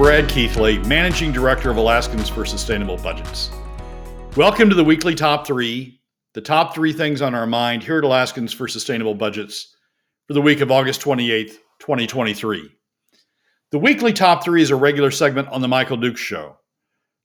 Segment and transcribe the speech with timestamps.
[0.00, 3.50] Brad Keithley, Managing Director of Alaskans for Sustainable Budgets.
[4.34, 6.00] Welcome to the weekly top three,
[6.32, 9.76] the top three things on our mind here at Alaskans for Sustainable Budgets
[10.26, 12.70] for the week of August 28th, 2023.
[13.72, 16.56] The weekly top three is a regular segment on The Michael Duke Show.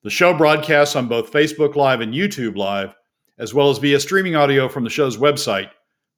[0.04, 2.94] The show broadcasts on both Facebook Live and YouTube Live,
[3.40, 5.70] as well as via streaming audio from the show's website,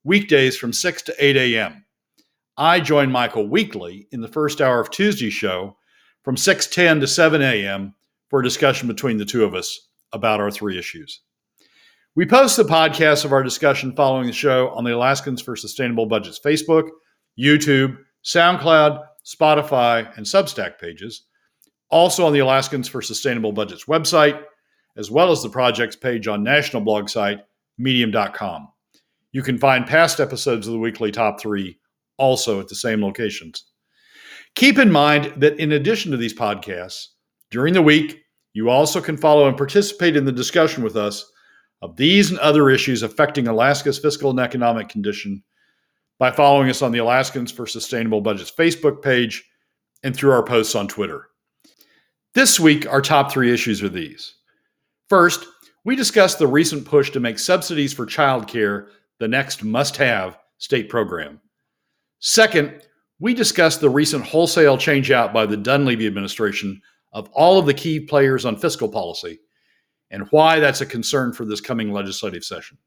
[0.03, 1.85] weekdays from 6 to 8 a.m.
[2.57, 5.77] I join Michael weekly in the first hour of Tuesday's show
[6.27, 7.95] from 6:10 to 7 a.m.
[8.29, 11.21] for a discussion between the two of us about our three issues.
[12.15, 16.05] We post the podcast of our discussion following the show on the Alaskans for Sustainable
[16.05, 16.89] Budgets Facebook,
[17.39, 21.23] YouTube, SoundCloud, Spotify, and Substack pages,
[21.91, 24.43] also on the Alaskans for Sustainable Budgets website,
[24.97, 27.39] as well as the project's page on national blog site,
[27.77, 28.67] medium.com.
[29.31, 31.79] You can find past episodes of the weekly top three
[32.17, 33.63] also at the same locations.
[34.57, 37.09] Keep in mind that in addition to these podcasts,
[37.51, 41.31] during the week, you also can follow and participate in the discussion with us
[41.83, 45.43] of these and other issues affecting Alaska's fiscal and economic condition
[46.17, 49.47] by following us on the Alaskans for Sustainable Budgets Facebook page
[50.01, 51.27] and through our posts on Twitter.
[52.33, 54.37] This week, our top three issues are these.
[55.07, 55.45] First,
[55.85, 58.87] we discussed the recent push to make subsidies for childcare
[59.19, 61.41] the next must have state program.
[62.17, 62.81] Second,
[63.19, 66.81] we discussed the recent wholesale changeout by the Dunleavy administration
[67.13, 69.39] of all of the key players on fiscal policy
[70.11, 72.77] and why that's a concern for this coming legislative session.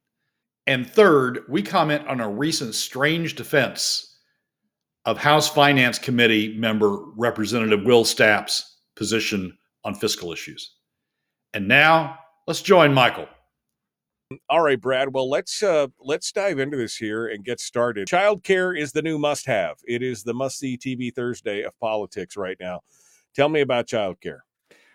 [0.66, 4.18] And third, we comment on a recent strange defense
[5.04, 10.74] of House Finance Committee member Representative Will Stapp's position on fiscal issues.
[11.54, 13.26] And now, let's join Michael.
[14.48, 15.12] All right, Brad.
[15.12, 18.06] Well, let's uh, let's dive into this here and get started.
[18.06, 19.78] Childcare is the new must-have.
[19.88, 22.80] It is the must-see TV Thursday of politics right now.
[23.34, 24.40] Tell me about childcare.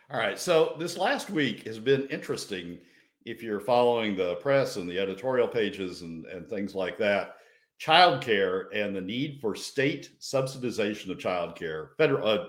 [0.10, 0.40] All right.
[0.40, 2.78] So this last week has been interesting.
[3.26, 7.36] If you're following the press and the editorial pages and, and things like that,
[7.82, 12.46] childcare and the need for state subsidization of childcare, federal uh,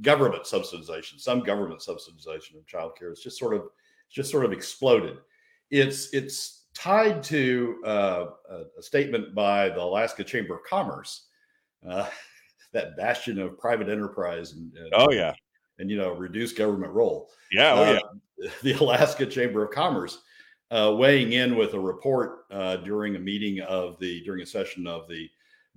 [0.00, 3.64] government subsidization, some government subsidization of childcare, is just sort of
[4.08, 5.18] just sort of exploded.
[5.70, 8.26] It's it's tied to uh,
[8.78, 11.26] a, statement by the Alaska Chamber of Commerce,
[11.88, 12.08] uh,
[12.72, 14.52] that bastion of private enterprise.
[14.52, 15.34] And, and, oh yeah,
[15.78, 17.30] and you know reduce government role.
[17.52, 17.92] Yeah, oh, uh,
[18.38, 18.50] yeah.
[18.62, 20.18] The Alaska Chamber of Commerce
[20.70, 24.86] uh, weighing in with a report uh, during a meeting of the during a session
[24.86, 25.28] of the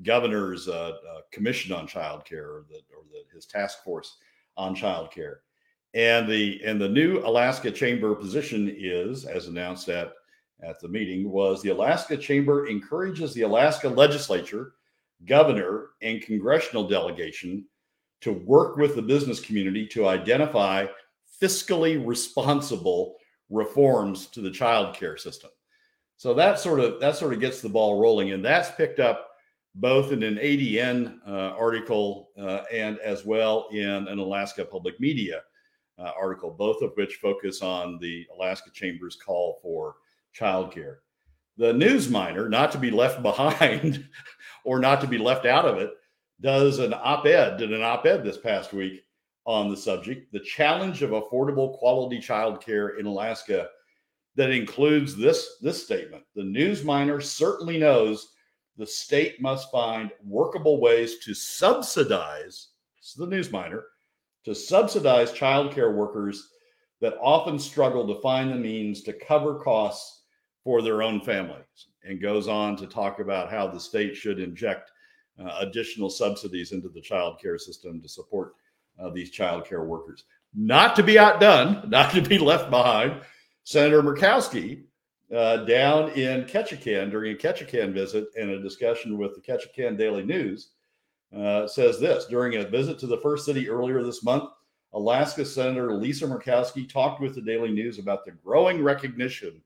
[0.03, 0.69] governor's
[1.31, 4.17] commission on child care or the or the, his task force
[4.57, 5.41] on child care
[5.93, 10.13] and the and the new Alaska Chamber position is, as announced at
[10.61, 14.73] at the meeting, was the Alaska Chamber encourages the Alaska legislature,
[15.25, 17.65] governor, and congressional delegation
[18.21, 20.85] to work with the business community to identify
[21.41, 23.15] fiscally responsible
[23.49, 25.49] reforms to the child care system.
[26.17, 29.29] So that sort of that sort of gets the ball rolling, and that's picked up
[29.75, 35.41] both in an ADN uh, article uh, and as well in an Alaska Public Media
[35.99, 39.97] uh, article, both of which focus on the Alaska Chamber's call for
[40.37, 40.97] childcare.
[41.57, 44.07] The Newsminer, not to be left behind
[44.63, 45.91] or not to be left out of it,
[46.41, 49.03] does an op-ed, did an op-ed this past week
[49.45, 53.67] on the subject, the challenge of affordable quality childcare in Alaska
[54.35, 56.23] that includes this this statement.
[56.35, 58.33] The Newsminer certainly knows
[58.77, 62.69] the state must find workable ways to subsidize,
[63.17, 63.81] the Newsminer,
[64.45, 66.49] to subsidize childcare workers
[67.01, 70.23] that often struggle to find the means to cover costs
[70.63, 74.91] for their own families and goes on to talk about how the state should inject
[75.39, 78.53] uh, additional subsidies into the child care system to support
[78.99, 80.25] uh, these child care workers.
[80.53, 83.21] Not to be outdone, not to be left behind,
[83.63, 84.83] Senator Murkowski
[85.33, 90.23] uh, down in Ketchikan during a Ketchikan visit and a discussion with the Ketchikan Daily
[90.23, 90.71] News
[91.35, 94.49] uh, says this during a visit to the first city earlier this month.
[94.93, 99.61] Alaska Senator Lisa Murkowski talked with the Daily News about the growing recognition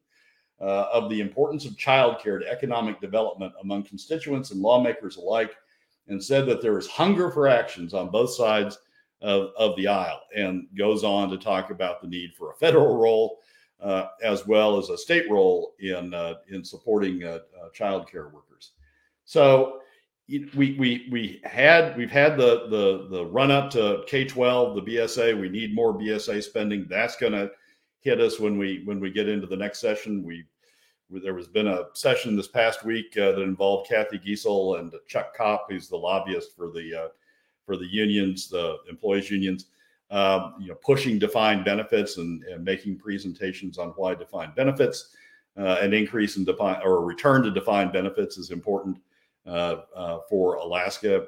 [0.60, 5.56] uh, of the importance of childcare to economic development among constituents and lawmakers alike,
[6.08, 8.78] and said that there is hunger for actions on both sides
[9.22, 12.98] of, of the aisle, and goes on to talk about the need for a federal
[12.98, 13.40] role
[13.82, 18.30] uh, as well as a state role in uh, in supporting uh, uh child care
[18.30, 18.72] workers.
[19.26, 19.82] So
[20.30, 24.82] we we we had we've had the the the run up to K twelve the
[24.82, 25.40] BSA.
[25.40, 26.88] We need more BSA spending.
[26.90, 27.52] That's going to
[28.00, 30.24] hit us when we when we get into the next session.
[30.24, 30.46] We
[31.10, 35.36] there was been a session this past week uh, that involved Cathy Giessel and Chuck
[35.36, 37.08] Kopp, who's the lobbyist for the uh,
[37.66, 39.68] for the unions, the employees unions.
[40.12, 45.16] um, you know, pushing defined benefits and, and, making presentations on why defined benefits,
[45.58, 48.98] uh, an increase in defined or a return to defined benefits is important
[49.46, 51.26] for Alaska,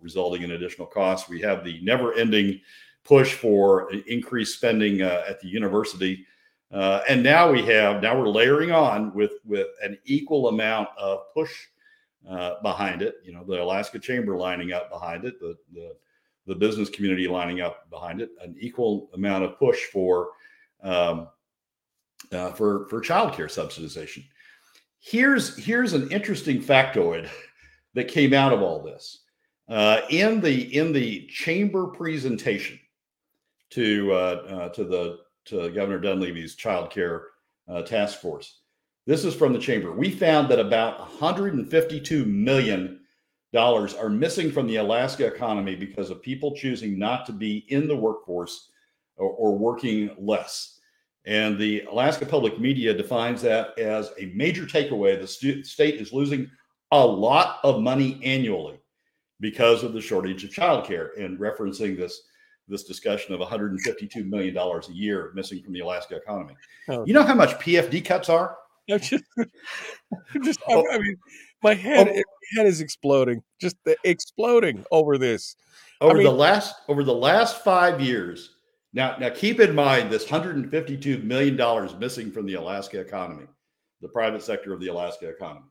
[0.00, 1.28] resulting in additional costs.
[1.28, 2.60] We have the never-ending
[3.04, 6.26] push for increased spending uh, at the university,
[6.72, 11.32] uh, and now we have now we're layering on with with an equal amount of
[11.32, 11.52] push
[12.28, 13.16] uh, behind it.
[13.24, 15.94] You know, the Alaska Chamber lining up behind it, the the
[16.46, 20.30] the business community lining up behind it, an equal amount of push for
[20.82, 21.28] um,
[22.32, 24.24] uh, for for childcare subsidization.
[25.06, 27.28] Here's here's an interesting factoid
[27.92, 29.24] that came out of all this.
[29.68, 32.80] Uh, in the in the chamber presentation
[33.68, 37.26] to uh, uh to the to Governor Dunleavy's child care
[37.68, 38.60] uh, task force,
[39.06, 39.92] this is from the chamber.
[39.92, 43.00] We found that about 152 million
[43.52, 47.86] dollars are missing from the Alaska economy because of people choosing not to be in
[47.86, 48.70] the workforce
[49.16, 50.73] or, or working less.
[51.26, 55.18] And the Alaska public media defines that as a major takeaway.
[55.18, 56.50] The state is losing
[56.92, 58.78] a lot of money annually
[59.40, 62.22] because of the shortage of childcare and referencing this
[62.66, 66.54] this discussion of 152 million dollars a year missing from the Alaska economy.
[66.88, 67.04] Oh.
[67.04, 68.56] You know how much PFD cuts are?
[68.88, 69.24] just,
[70.42, 70.98] just I oh.
[70.98, 71.16] mean,
[71.62, 72.22] my head, oh, my
[72.56, 75.56] head is exploding, just exploding over this.
[76.00, 78.50] Over I mean, the last over the last five years.
[78.94, 83.46] Now, now keep in mind this 152 million dollars missing from the Alaska economy,
[84.00, 85.66] the private sector of the Alaska economy,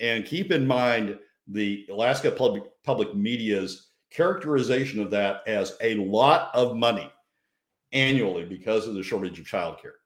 [0.00, 6.50] and keep in mind the Alaska public public media's characterization of that as a lot
[6.54, 7.10] of money
[7.92, 9.98] annually because of the shortage of childcare.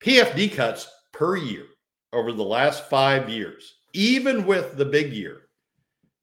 [0.00, 1.66] PFD cuts per year
[2.12, 5.48] over the last five years, even with the big year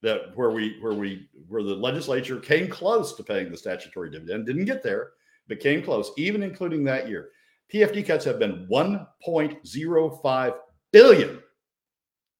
[0.02, 4.46] that where we where we where the legislature came close to paying the statutory dividend,
[4.46, 5.12] didn't get there,
[5.52, 7.32] but came close, even including that year.
[7.74, 10.54] PFD cuts have been 1.05
[10.94, 11.40] billion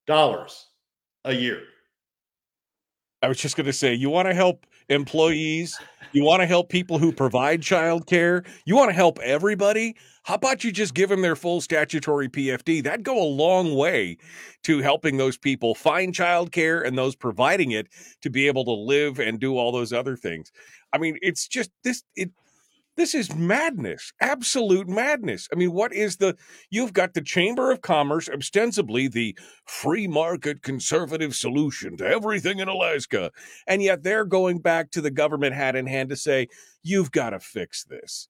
[0.08, 0.68] dollars
[1.26, 1.62] a year.
[3.22, 5.78] I was just going to say, you want to help employees,
[6.14, 9.98] you want to help people who provide childcare, you want to help everybody.
[10.24, 12.82] How about you just give them their full statutory PFD?
[12.82, 14.18] That'd go a long way
[14.64, 17.88] to helping those people find childcare and those providing it
[18.22, 20.52] to be able to live and do all those other things.
[20.94, 22.32] I mean, it's just this it
[23.02, 25.48] this is madness, absolute madness.
[25.52, 26.38] I mean, what is the,
[26.70, 32.68] you've got the Chamber of Commerce, ostensibly the free market conservative solution to everything in
[32.68, 33.32] Alaska.
[33.66, 36.48] And yet they're going back to the government hat in hand to say,
[36.84, 38.28] you've got to fix this.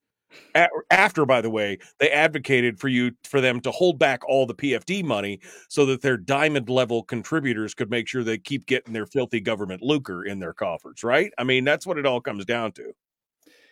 [0.90, 4.56] After, by the way, they advocated for you for them to hold back all the
[4.56, 9.06] PFD money so that their diamond level contributors could make sure they keep getting their
[9.06, 11.34] filthy government lucre in their coffers, right?
[11.38, 12.94] I mean, that's what it all comes down to.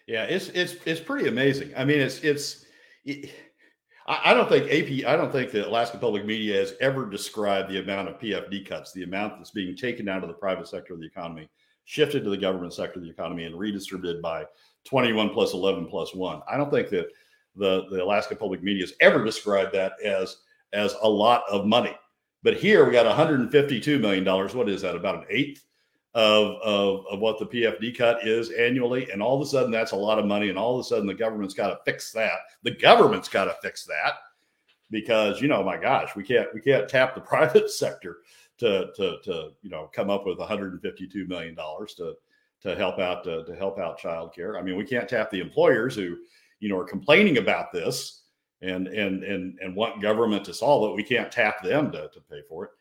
[0.09, 1.71] Yeah, it's it's it's pretty amazing.
[1.77, 2.65] I mean, it's it's.
[3.05, 3.29] It,
[4.07, 5.07] I don't think AP.
[5.07, 8.91] I don't think the Alaska Public Media has ever described the amount of PFD cuts,
[8.91, 11.47] the amount that's being taken out of the private sector of the economy,
[11.85, 14.45] shifted to the government sector of the economy, and redistributed by
[14.85, 16.41] 21 plus 11 plus one.
[16.51, 17.05] I don't think that
[17.55, 20.37] the the Alaska Public Media has ever described that as
[20.73, 21.95] as a lot of money.
[22.41, 24.55] But here we got 152 million dollars.
[24.55, 24.95] What is that?
[24.95, 25.63] About an eighth
[26.15, 29.09] of, of, of what the PFD cut is annually.
[29.11, 30.49] And all of a sudden, that's a lot of money.
[30.49, 32.39] And all of a sudden, the government's got to fix that.
[32.63, 34.13] The government's got to fix that
[34.89, 38.17] because, you know, my gosh, we can't, we can't tap the private sector
[38.57, 42.15] to, to, to, you know, come up with 152 million dollars to,
[42.61, 44.59] to help out, to, to help out childcare.
[44.59, 46.17] I mean, we can't tap the employers who,
[46.59, 48.23] you know, are complaining about this
[48.61, 50.95] and, and, and, and want government to solve it.
[50.95, 52.71] We can't tap them to, to pay for it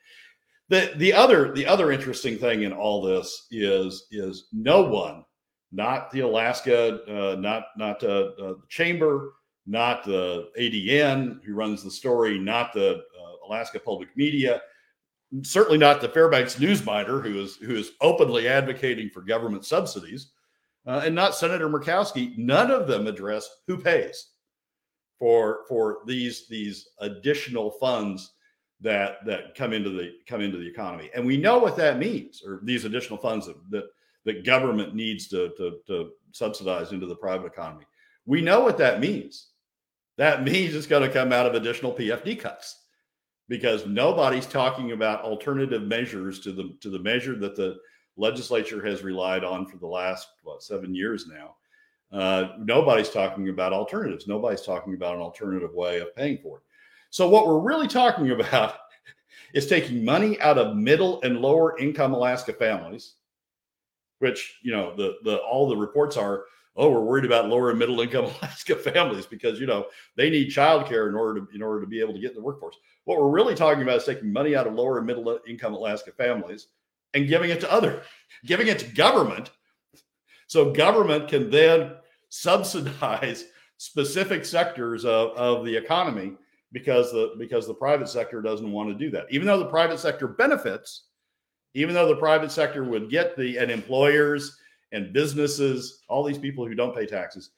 [0.69, 5.25] the the other the other interesting thing in all this is is no one,
[5.73, 9.33] not the Alaska, uh, not not uh, uh, the chamber,
[9.67, 14.61] not the ADN who runs the story, not the uh, Alaska Public Media,
[15.43, 20.33] certainly not the Fairbanks Newsminer who is who is openly advocating for government subsidies,
[20.87, 22.37] uh, and not Senator Murkowski.
[22.37, 24.33] None of them address who pays
[25.19, 28.33] for for these these additional funds
[28.81, 31.11] that that come into the come into the economy.
[31.15, 33.85] And we know what that means or these additional funds that that,
[34.25, 37.87] that government needs to, to, to subsidize into the private economy.
[38.27, 39.49] We know what that means.
[40.17, 42.85] That means it's going to come out of additional pfd cuts
[43.49, 47.79] because nobody's talking about alternative measures to the to the measure that the
[48.17, 51.55] legislature has relied on for the last what seven years now.
[52.11, 54.27] Uh, nobody's talking about alternatives.
[54.27, 56.63] Nobody's talking about an alternative way of paying for it
[57.11, 58.75] so what we're really talking about
[59.55, 63.15] is taking money out of middle and lower income Alaska families,
[64.19, 66.45] which you know the the all the reports are
[66.79, 69.87] oh, we're worried about lower and middle income Alaska families because you know
[70.17, 72.43] they need childcare in order to in order to be able to get in the
[72.43, 72.77] workforce.
[73.05, 75.75] What we're really talking about is taking money out of lower and middle uh, income
[75.75, 76.69] Alaska families
[77.15, 78.03] and giving it to other,
[78.47, 79.51] giving it to government,
[80.47, 81.93] so government can then
[82.29, 83.47] subsidize
[83.79, 86.33] specific sectors of, of the economy
[86.73, 89.27] because the because the private sector doesn't want to do that.
[89.31, 91.05] Even though the private sector benefits,
[91.75, 94.59] even though the private sector would get the and employers
[94.93, 97.51] and businesses, all these people who don't pay taxes,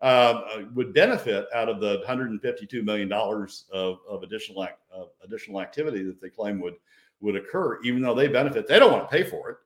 [0.00, 5.60] um, uh, would benefit out of the 152 million dollars of, of additional uh, additional
[5.60, 6.74] activity that they claim would
[7.20, 7.80] would occur.
[7.82, 9.56] Even though they benefit, they don't want to pay for it.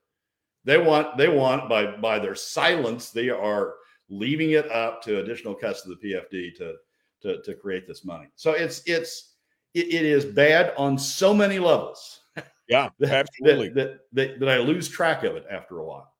[0.64, 3.74] They want they want by by their silence they are
[4.08, 6.76] leaving it up to additional cuts to the PFD to
[7.22, 8.26] to, to create this money.
[8.36, 9.34] So it's it's
[9.74, 12.20] it, it is bad on so many levels.
[12.68, 13.70] Yeah, that, absolutely.
[13.70, 16.12] That, that, that I lose track of it after a while.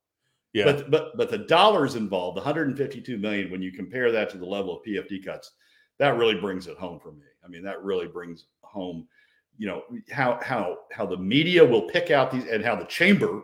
[0.52, 0.64] Yeah.
[0.64, 4.46] But but but the dollars involved, the 152 million, when you compare that to the
[4.46, 5.50] level of PFD cuts,
[5.98, 7.24] that really brings it home for me.
[7.44, 9.08] I mean, that really brings home,
[9.56, 13.42] you know, how how how the media will pick out these and how the chamber,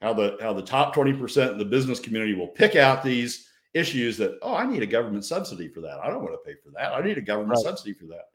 [0.00, 3.47] how the how the top 20% of the business community will pick out these
[3.78, 5.98] issues that, oh, I need a government subsidy for that.
[6.02, 6.92] I don't want to pay for that.
[6.92, 7.64] I need a government right.
[7.64, 8.26] subsidy for that.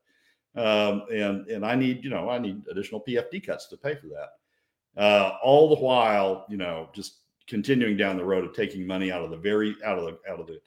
[0.55, 4.07] Um, and and I need, you know, I need additional PFD cuts to pay for
[4.07, 5.01] that.
[5.01, 9.23] Uh, all the while, you know, just continuing down the road of taking money out
[9.23, 10.59] of the very out of the out of the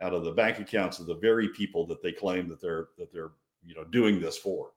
[0.00, 3.12] out of the bank accounts of the very people that they claim that they're that
[3.12, 3.32] they're
[3.64, 4.70] you know doing this for.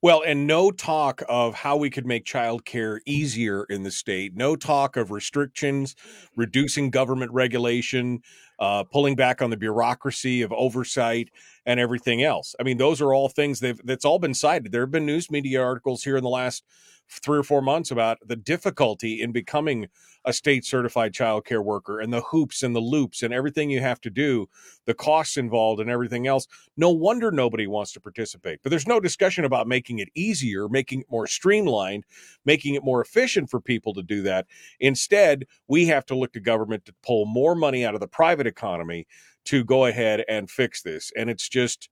[0.00, 4.34] Well, and no talk of how we could make childcare easier in the state.
[4.34, 5.94] No talk of restrictions,
[6.34, 8.22] reducing government regulation,
[8.58, 11.30] uh, pulling back on the bureaucracy of oversight
[11.66, 12.54] and everything else.
[12.58, 14.72] I mean, those are all things that that's all been cited.
[14.72, 16.64] There have been news media articles here in the last
[17.08, 19.88] three or four months about the difficulty in becoming
[20.24, 23.80] a state certified child care worker and the hoops and the loops and everything you
[23.80, 24.46] have to do,
[24.84, 26.46] the costs involved and everything else.
[26.76, 28.60] No wonder nobody wants to participate.
[28.62, 32.04] But there's no discussion about making it easier, making it more streamlined,
[32.44, 34.46] making it more efficient for people to do that.
[34.80, 38.46] Instead, we have to look to government to pull more money out of the private
[38.46, 39.06] economy
[39.46, 41.10] to go ahead and fix this.
[41.16, 41.88] And it's just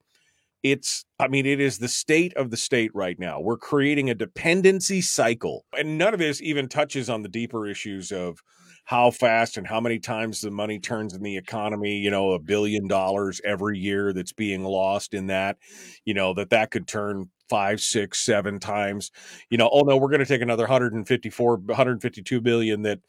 [0.70, 3.40] it's i mean it is the state of the state right now.
[3.40, 5.64] We're creating a dependency cycle.
[5.76, 8.42] And none of this even touches on the deeper issues of
[8.84, 12.38] how fast and how many times the money turns in the economy you know a
[12.38, 15.56] billion dollars every year that's being lost in that
[16.04, 19.10] you know that that could turn five six seven times.
[19.50, 23.00] You know oh no we're going to take another 154 152 billion that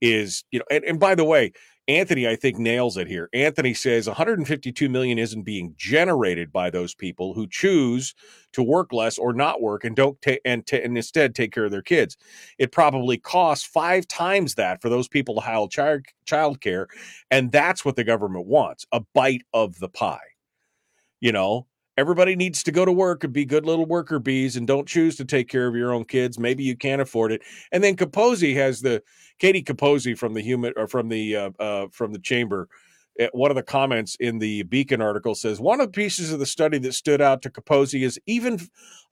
[0.00, 1.52] is you know and, and by the way
[1.88, 3.28] Anthony, I think, nails it here.
[3.32, 8.14] Anthony says 152 million isn't being generated by those people who choose
[8.52, 11.64] to work less or not work and don't take and, t- and instead take care
[11.64, 12.16] of their kids.
[12.58, 16.86] It probably costs five times that for those people to hire child child care,
[17.30, 20.20] and that's what the government wants: a bite of the pie.
[21.20, 24.66] You know, everybody needs to go to work and be good little worker bees and
[24.66, 26.38] don't choose to take care of your own kids.
[26.38, 27.42] Maybe you can't afford it.
[27.70, 29.02] And then Capozzi has the
[29.40, 32.68] Kati Capozzi from the human or from the uh, uh, from the chamber.
[33.18, 36.38] Eh, one of the comments in the Beacon article says one of the pieces of
[36.38, 38.58] the study that stood out to Capozzi is even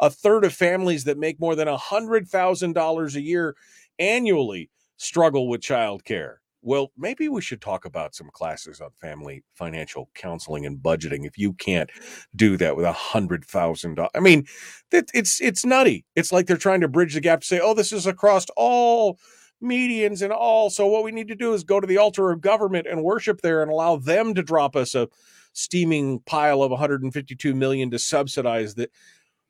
[0.01, 3.57] a third of families that make more than a hundred thousand dollars a year
[3.99, 9.43] annually struggle with child care well, maybe we should talk about some classes on family
[9.55, 11.27] financial counseling and budgeting.
[11.27, 11.91] If you can't
[12.37, 14.47] do that with a hundred thousand dollars, I mean,
[14.93, 16.05] it, it's it's nutty.
[16.15, 19.19] It's like they're trying to bridge the gap to say, "Oh, this is across all
[19.63, 22.41] medians and all." So what we need to do is go to the altar of
[22.41, 25.09] government and worship there, and allow them to drop us a
[25.53, 28.91] steaming pile of 152 million to subsidize that.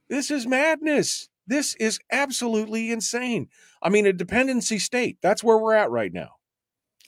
[0.09, 1.29] This is madness.
[1.47, 3.49] This is absolutely insane.
[3.83, 5.19] I mean, a dependency state.
[5.23, 6.40] That's where we're at right now.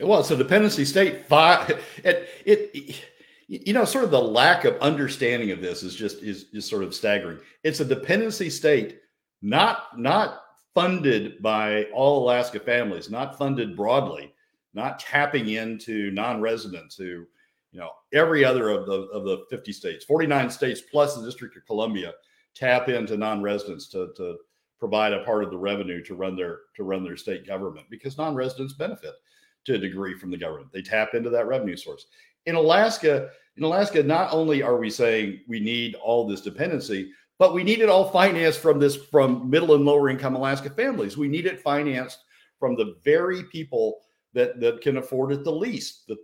[0.02, 1.24] Well, it's a dependency state.
[1.30, 3.00] It, it,
[3.48, 6.82] you know, sort of the lack of understanding of this is just is is sort
[6.82, 7.38] of staggering.
[7.64, 9.00] It's a dependency state,
[9.42, 10.42] not not
[10.74, 14.32] funded by all Alaska families, not funded broadly,
[14.72, 17.26] not tapping into non-residents who,
[17.72, 21.56] you know, every other of the of the 50 states, 49 states plus the District
[21.56, 22.14] of Columbia
[22.54, 24.36] tap into non-residents to to
[24.78, 28.16] provide a part of the revenue to run their to run their state government because
[28.16, 29.14] non-residents benefit
[29.64, 30.72] to a degree from the government.
[30.72, 32.06] They tap into that revenue source.
[32.46, 37.54] In Alaska, in Alaska, not only are we saying we need all this dependency, but
[37.54, 41.16] we need it all financed from this from middle and lower income Alaska families.
[41.16, 42.18] We need it financed
[42.58, 44.00] from the very people
[44.32, 46.06] that that can afford it the least.
[46.06, 46.16] The,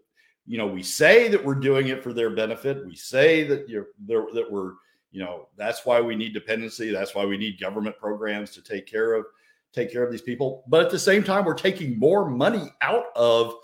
[0.46, 2.86] you know, we say that we're doing it for their benefit.
[2.86, 4.74] We say that you're there that we're
[5.10, 6.90] you know that's why we need dependency.
[6.90, 9.26] That's why we need government programs to take care of
[9.72, 10.64] take care of these people.
[10.68, 13.54] But at the same time, we're taking more money out of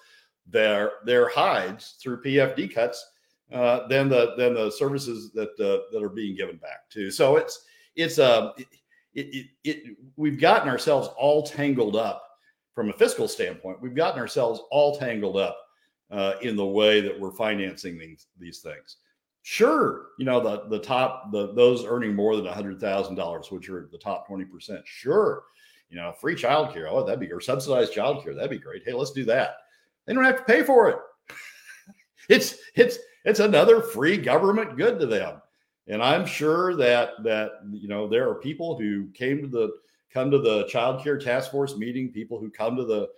[0.46, 3.04] their their hides through PFD cuts
[3.52, 7.10] uh, than the than the services that uh, that are being given back to.
[7.10, 7.64] So it's
[7.96, 8.66] it's a uh, it,
[9.14, 12.24] it, it, we've gotten ourselves all tangled up
[12.74, 13.80] from a fiscal standpoint.
[13.80, 15.56] We've gotten ourselves all tangled up
[16.10, 18.96] uh, in the way that we're financing these these things.
[19.42, 23.68] Sure, you know the the top the those earning more than hundred thousand dollars, which
[23.68, 24.80] are the top twenty percent.
[24.84, 25.44] Sure,
[25.88, 26.88] you know free childcare.
[26.90, 28.34] Oh, that'd be or subsidized childcare.
[28.34, 28.82] That'd be great.
[28.84, 29.56] Hey, let's do that.
[30.06, 30.98] They don't have to pay for it.
[32.28, 35.40] it's it's it's another free government good to them.
[35.86, 39.70] And I'm sure that that you know there are people who came to the
[40.12, 43.08] come to the child care task force meeting, people who come to the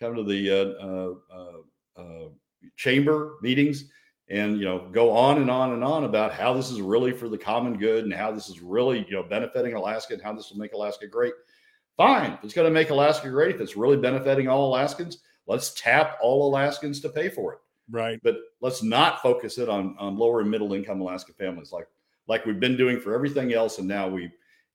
[0.00, 2.28] come to the uh, uh, uh, uh,
[2.76, 3.84] chamber meetings,
[4.28, 7.28] and you know go on and on and on about how this is really for
[7.28, 10.50] the common good and how this is really you know benefiting Alaska and how this
[10.50, 11.32] will make Alaska great.
[12.00, 15.74] Fine, if it's going to make Alaska great, if it's really benefiting all Alaskans, let's
[15.74, 17.58] tap all Alaskans to pay for it.
[17.90, 18.18] Right.
[18.22, 21.88] But let's not focus it on, on lower and middle income Alaska families like
[22.26, 23.78] like we've been doing for everything else.
[23.78, 24.30] And now we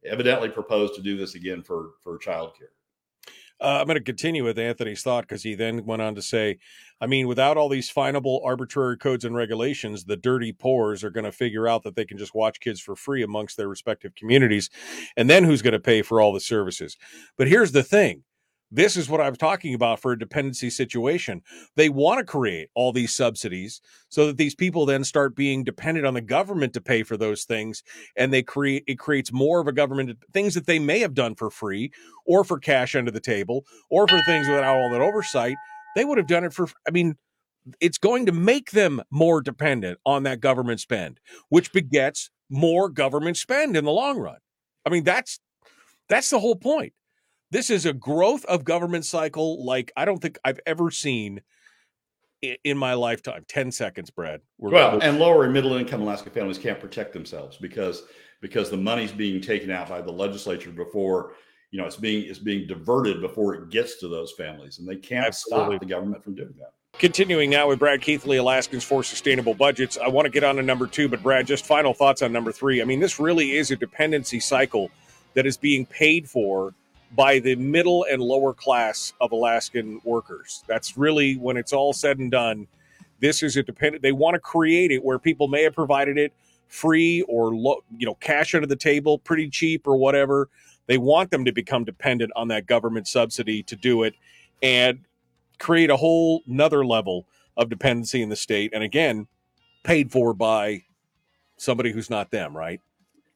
[0.05, 2.75] evidently propose to do this again for, for childcare.
[3.61, 6.57] Uh, I'm going to continue with Anthony's thought because he then went on to say,
[6.99, 11.23] I mean, without all these finable arbitrary codes and regulations, the dirty poors are going
[11.23, 14.69] to figure out that they can just watch kids for free amongst their respective communities.
[15.15, 16.97] And then who's going to pay for all the services?
[17.37, 18.23] But here's the thing
[18.75, 21.41] this is what I'm talking about for a dependency situation.
[21.75, 26.05] They want to create all these subsidies so that these people then start being dependent
[26.05, 27.83] on the government to pay for those things.
[28.15, 31.35] And they create, it creates more of a government things that they may have done
[31.35, 31.91] for free
[32.25, 35.55] or for cash under the table or for things without all that oversight.
[35.95, 37.15] They would have done it for, I mean,
[37.79, 43.37] it's going to make them more dependent on that government spend, which begets more government
[43.37, 44.37] spend in the long run.
[44.85, 45.39] I mean, that's,
[46.09, 46.93] that's the whole point.
[47.55, 51.39] This is a growth of government cycle like I don't think I've ever seen
[52.41, 53.45] in my lifetime.
[53.47, 54.41] 10 seconds, Brad.
[54.57, 58.03] We're, well, and lower and middle income Alaska families can't protect themselves because
[58.41, 61.31] because the money's being taken out by the legislature before
[61.71, 64.97] you know it's being it's being diverted before it gets to those families and they
[64.97, 65.75] can't Absolutely.
[65.77, 66.73] stop the government from doing that.
[66.99, 69.97] Continuing now with Brad Keithley, Alaskans for Sustainable Budgets.
[69.97, 72.51] I want to get on to number two, but Brad, just final thoughts on number
[72.51, 72.81] three.
[72.81, 74.91] I mean, this really is a dependency cycle
[75.35, 76.73] that is being paid for
[77.15, 80.63] by the middle and lower class of Alaskan workers.
[80.67, 82.67] That's really when it's all said and done.
[83.19, 84.03] This is a dependent.
[84.03, 86.33] They want to create it where people may have provided it
[86.67, 90.49] free or you know cash under the table, pretty cheap or whatever.
[90.87, 94.13] They want them to become dependent on that government subsidy to do it,
[94.61, 94.99] and
[95.59, 97.25] create a whole another level
[97.57, 98.71] of dependency in the state.
[98.73, 99.27] And again,
[99.83, 100.83] paid for by
[101.57, 102.81] somebody who's not them, right?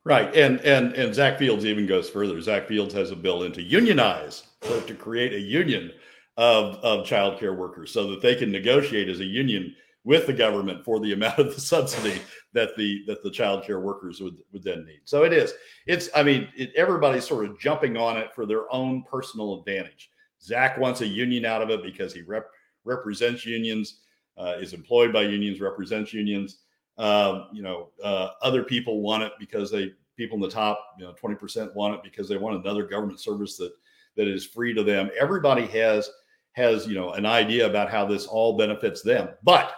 [0.06, 2.40] Right, and and and Zach Fields even goes further.
[2.42, 5.92] Zach Fields has a bill into unionize, so to create a union
[6.38, 10.34] of of child care workers, so that they can negotiate as a union with the
[10.34, 12.22] government for the amount of the subsidy
[12.54, 15.02] that the that the child care workers would would then need.
[15.04, 15.54] So it is.
[15.86, 16.10] It's.
[16.16, 20.10] I mean, it, everybody's sort of jumping on it for their own personal advantage.
[20.42, 22.46] Zach wants a union out of it because he rep,
[22.86, 24.00] represents unions,
[24.38, 26.60] uh, is employed by unions, represents unions.
[27.00, 31.06] Um, you know, uh, other people want it because they people in the top, you
[31.06, 33.72] know, 20% want it because they want another government service that
[34.18, 35.10] that is free to them.
[35.20, 36.10] Everybody has
[36.54, 39.30] has, you know, an idea about how this all benefits them.
[39.44, 39.74] But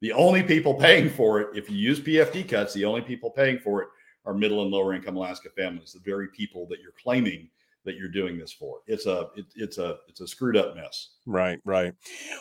[0.00, 3.58] the only people paying for it, if you use PFD cuts, the only people paying
[3.58, 3.88] for it
[4.26, 7.48] are middle and lower income Alaska families, the very people that you're claiming
[7.88, 8.80] that you're doing this for.
[8.86, 11.14] It's a it, it's a it's a screwed up mess.
[11.26, 11.94] Right, right.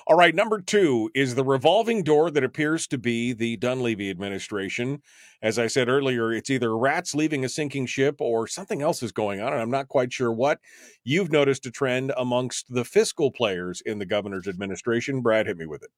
[0.06, 5.02] All right, number 2 is the revolving door that appears to be the Dunleavy administration.
[5.42, 9.12] As I said earlier, it's either rats leaving a sinking ship or something else is
[9.12, 10.60] going on and I'm not quite sure what.
[11.04, 15.22] You've noticed a trend amongst the fiscal players in the governor's administration.
[15.22, 15.90] Brad hit me with it.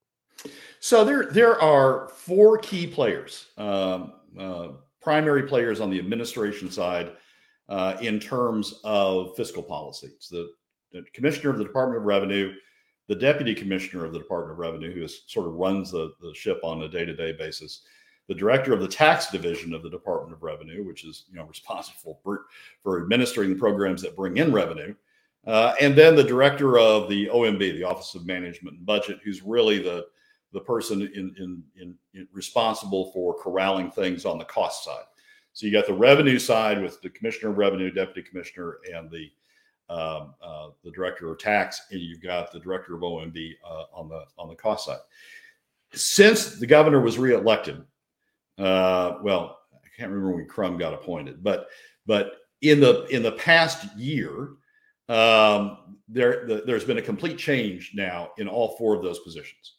[0.80, 3.48] So there there are four key players.
[3.58, 4.70] Um, uh,
[5.02, 7.12] primary players on the administration side
[7.70, 10.28] uh, in terms of fiscal policies.
[10.30, 10.52] The,
[10.92, 12.54] the, commissioner of the Department of Revenue,
[13.08, 16.34] the deputy commissioner of the Department of Revenue, who is, sort of runs the, the
[16.34, 17.84] ship on a day to day basis,
[18.28, 21.46] the director of the tax division of the Department of Revenue, which is you know
[21.46, 22.46] responsible for,
[22.84, 24.94] for administering the programs that bring in revenue.
[25.48, 29.42] Uh, and then the director of the OMB, the Office of Management and Budget, who's
[29.42, 30.06] really the
[30.52, 35.04] the person in, in, in, in responsible for corralling things on the cost side.
[35.60, 39.30] So you got the revenue side with the commissioner of revenue, deputy commissioner, and the
[39.89, 44.08] um, uh, the director of tax, and you've got the director of OMB uh, on
[44.08, 45.00] the on the cost side.
[45.91, 47.84] Since the governor was reelected,
[48.58, 51.67] uh, well, I can't remember when Crum got appointed, but
[52.06, 54.52] but in the in the past year,
[55.10, 59.74] um, there the, there's been a complete change now in all four of those positions.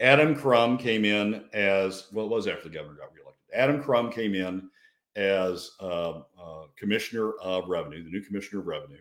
[0.00, 2.26] Adam Crum came in as well.
[2.26, 3.44] It was after the governor got reelected.
[3.54, 4.70] Adam Crum came in
[5.16, 8.98] as uh, uh, commissioner of revenue, the new commissioner of revenue.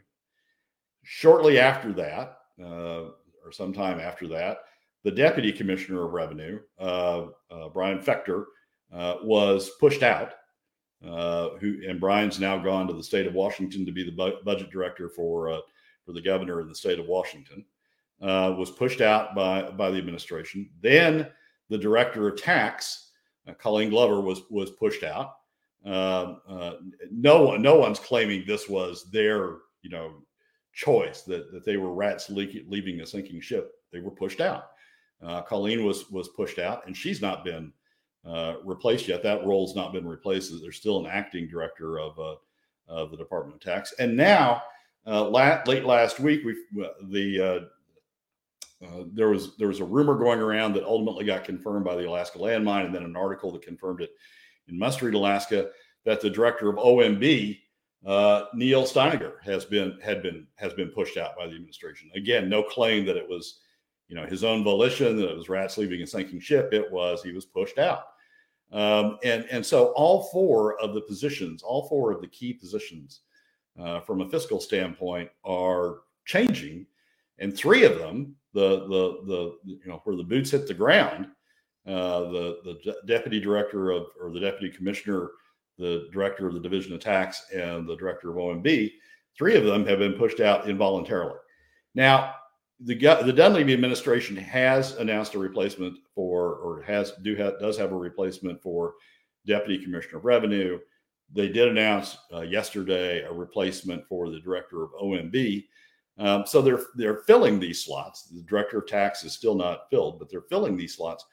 [1.04, 3.10] Shortly after that, uh,
[3.44, 4.60] or sometime after that,
[5.04, 8.46] the deputy commissioner of revenue, uh, uh, Brian Fechter,
[8.94, 10.34] uh, was pushed out.
[11.02, 14.72] who and Brian's now gone to the state of Washington to be the bu- budget
[14.72, 15.62] director for
[16.06, 17.66] for the governor of the state of Washington.
[18.20, 20.70] was pushed out by by the administration.
[20.80, 21.28] Then
[21.70, 23.10] the director of tax,
[23.58, 25.34] Colleen Glover, was was pushed out.
[25.86, 26.74] Um, uh,
[27.12, 30.24] no one, no one's claiming this was their, you know,
[30.74, 33.74] choice that, that they were rats le- leaving a sinking ship.
[33.92, 34.70] They were pushed out.
[35.22, 37.72] Uh, Colleen was was pushed out, and she's not been
[38.26, 39.24] uh, replaced yet.
[39.24, 40.52] That role's not been replaced.
[40.62, 42.36] There's still an acting director of uh,
[42.88, 43.94] of the Department of Tax.
[44.00, 44.64] And now,
[45.06, 47.70] uh, late last week, we uh, the
[48.82, 52.08] uh, there was there was a rumor going around that ultimately got confirmed by the
[52.08, 54.12] Alaska Landmine, and then an article that confirmed it
[54.68, 55.70] in Must-Read Alaska
[56.06, 57.60] that the director of OMB
[58.06, 62.10] uh, Neil Steininger has been had been has been pushed out by the administration.
[62.16, 63.62] Again, no claim that it was
[64.10, 66.74] you know his own volition that it was rats leaving a sinking ship.
[66.74, 68.04] It was he was pushed out.
[68.74, 73.22] Um, and and so all four of the positions, all four of the key positions
[73.80, 76.86] uh, from a fiscal standpoint are changing,
[77.40, 81.28] and three of them, the the the you know where the boots hit the ground,
[81.88, 85.32] uh, the the deputy director of or the deputy commissioner
[85.78, 88.92] the director of the Division of Tax, and the director of OMB.
[89.38, 91.40] Three of them have been pushed out involuntarily.
[91.96, 92.36] Now,
[92.80, 97.92] the the Dunleavy administration has announced a replacement for, or has do have, does have
[97.92, 98.94] a replacement for
[99.48, 100.80] Deputy Commissioner of Revenue.
[101.32, 105.66] They did announce uh, yesterday a replacement for the director of OMB.
[106.20, 108.24] Um, so they're they're filling these slots.
[108.24, 111.26] The director of tax is still not filled, but they're filling these slots.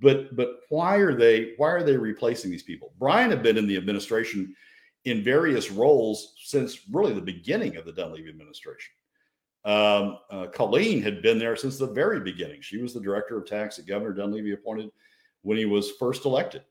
[0.00, 2.92] But but why are they why are they replacing these people?
[2.98, 4.54] Brian had been in the administration
[5.04, 8.92] in various roles since really the beginning of the Dunleavy administration.
[9.64, 12.60] Um, uh, Colleen had been there since the very beginning.
[12.60, 14.90] She was the director of tax that Governor Dunleavy appointed
[15.42, 16.62] when he was first elected.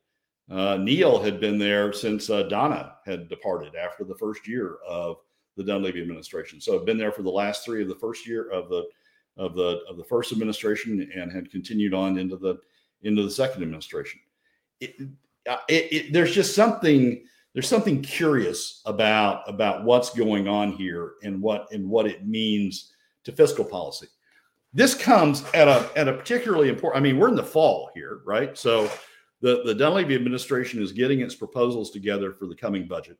[0.50, 5.18] Uh, Neil had been there since uh, Donna had departed after the first year of
[5.58, 6.62] the Dunleavy administration.
[6.62, 8.84] So had been there for the last three of the first year of the
[9.38, 12.58] of the of the first administration and had continued on into the
[13.04, 14.20] into the second administration.
[14.80, 14.96] It,
[15.50, 21.14] uh, it, it, there's just something there's something curious about about what's going on here
[21.24, 22.92] and what and what it means
[23.24, 24.08] to fiscal policy.
[24.74, 27.02] This comes at a at a particularly important.
[27.02, 28.58] I mean, we're in the fall here, right?
[28.58, 28.92] So
[29.42, 33.18] the the Dunleavy administration is getting its proposals together for the coming budget,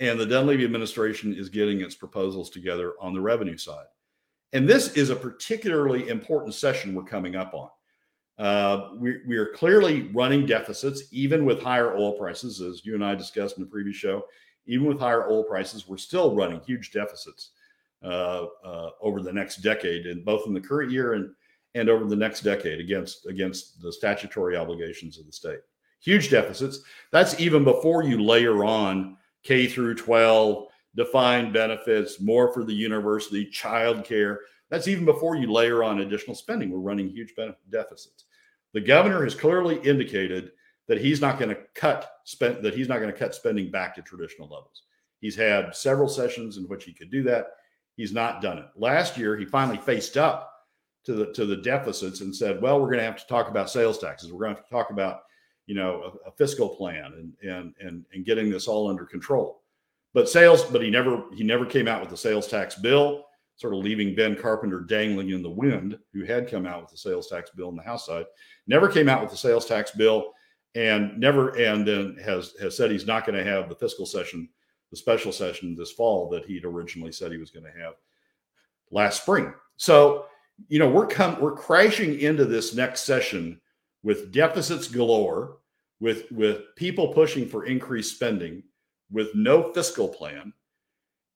[0.00, 3.86] and the Dunleavy administration is getting its proposals together on the revenue side.
[4.52, 7.70] And this is a particularly important session we're coming up on.
[8.38, 13.04] Uh, we, we are clearly running deficits, even with higher oil prices, as you and
[13.04, 14.24] I discussed in the previous show.
[14.66, 17.50] Even with higher oil prices, we're still running huge deficits
[18.02, 21.30] uh, uh, over the next decade, and both in the current year and
[21.74, 25.60] and over the next decade against against the statutory obligations of the state.
[26.00, 26.80] Huge deficits.
[27.12, 33.44] That's even before you layer on K through 12 defined benefits, more for the university,
[33.46, 34.40] child care.
[34.70, 36.70] That's even before you layer on additional spending.
[36.70, 37.34] We're running huge
[37.70, 38.24] deficits.
[38.76, 40.50] The governor has clearly indicated
[40.86, 43.94] that he's not going to cut spend that he's not going to cut spending back
[43.94, 44.82] to traditional levels.
[45.18, 47.46] He's had several sessions in which he could do that.
[47.96, 48.66] He's not done it.
[48.76, 50.52] Last year, he finally faced up
[51.04, 53.70] to the to the deficits and said, "Well, we're going to have to talk about
[53.70, 54.30] sales taxes.
[54.30, 55.20] We're going to have to talk about,
[55.64, 59.62] you know, a, a fiscal plan and and and and getting this all under control."
[60.12, 63.24] But sales, but he never he never came out with the sales tax bill
[63.56, 66.96] sort of leaving Ben Carpenter dangling in the wind, who had come out with the
[66.96, 68.26] sales tax bill on the House side,
[68.66, 70.32] never came out with the sales tax bill,
[70.74, 74.48] and never and then has has said he's not going to have the fiscal session,
[74.90, 77.94] the special session this fall that he'd originally said he was going to have
[78.90, 79.52] last spring.
[79.78, 80.26] So
[80.68, 83.60] you know we're come we're crashing into this next session
[84.02, 85.58] with deficits galore,
[85.98, 88.62] with with people pushing for increased spending,
[89.10, 90.52] with no fiscal plan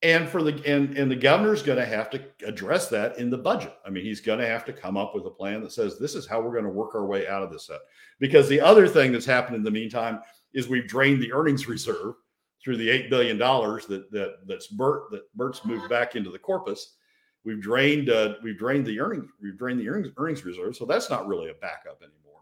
[0.02, 3.36] and for the and and the governor's going to have to address that in the
[3.36, 3.74] budget.
[3.84, 6.14] I mean he's going to have to come up with a plan that says this
[6.14, 7.80] is how we're going to work our way out of this set
[8.18, 10.20] because the other thing that's happened in the meantime
[10.54, 12.14] is we've drained the earnings reserve
[12.62, 16.38] through the eight billion dollars that that that's bert that bert's moved back into the
[16.38, 16.96] corpus.
[17.44, 21.10] We've drained uh, we've drained the earnings we've drained the earnings earnings reserve so that's
[21.10, 22.40] not really a backup anymore.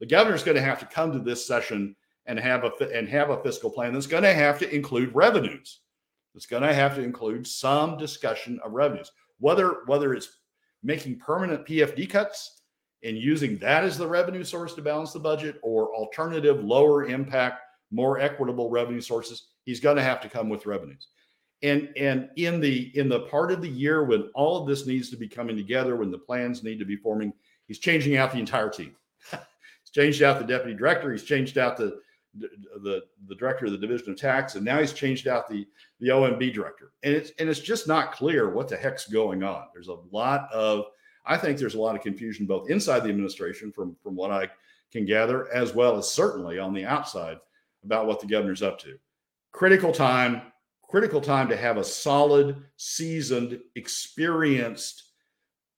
[0.00, 3.30] The governor's going to have to come to this session and have a and have
[3.30, 5.80] a fiscal plan that's going to have to include revenues
[6.34, 10.38] it's going to have to include some discussion of revenues, whether whether it's
[10.82, 12.62] making permanent PFD cuts
[13.02, 17.62] and using that as the revenue source to balance the budget or alternative lower impact
[17.90, 21.08] more equitable revenue sources he's going to have to come with revenues.
[21.62, 25.10] And and in the in the part of the year when all of this needs
[25.10, 27.32] to be coming together when the plans need to be forming
[27.66, 28.94] he's changing out the entire team.
[29.32, 32.00] He's changed out the deputy director he's changed out the
[32.82, 35.66] the the director of the division of tax and now he's changed out the
[36.00, 36.92] the omb director.
[37.02, 39.66] And it's and it's just not clear what the heck's going on.
[39.72, 40.86] There's a lot of
[41.26, 44.48] I think there's a lot of confusion both inside the administration, from from what I
[44.90, 47.38] can gather, as well as certainly on the outside
[47.84, 48.98] about what the governor's up to.
[49.52, 50.42] Critical time,
[50.82, 55.04] critical time to have a solid, seasoned, experienced,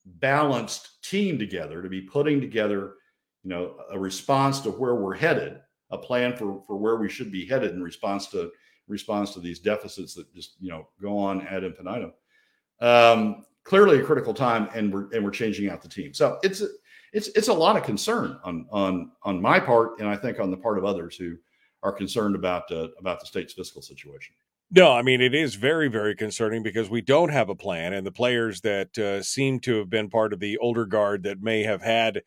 [0.04, 2.94] balanced team together to be putting together,
[3.42, 7.32] you know, a response to where we're headed, a plan for for where we should
[7.32, 8.50] be headed in response to
[8.88, 12.12] response to these deficits that just you know go on ad infinitum.
[12.80, 16.12] Um, clearly a critical time, and we're and we're changing out the team.
[16.12, 16.68] So it's a,
[17.12, 20.50] it's it's a lot of concern on on on my part, and I think on
[20.50, 21.36] the part of others who
[21.82, 24.34] are concerned about uh, about the state's fiscal situation.
[24.72, 28.06] No, I mean it is very very concerning because we don't have a plan, and
[28.06, 31.62] the players that uh, seem to have been part of the older guard that may
[31.62, 32.22] have had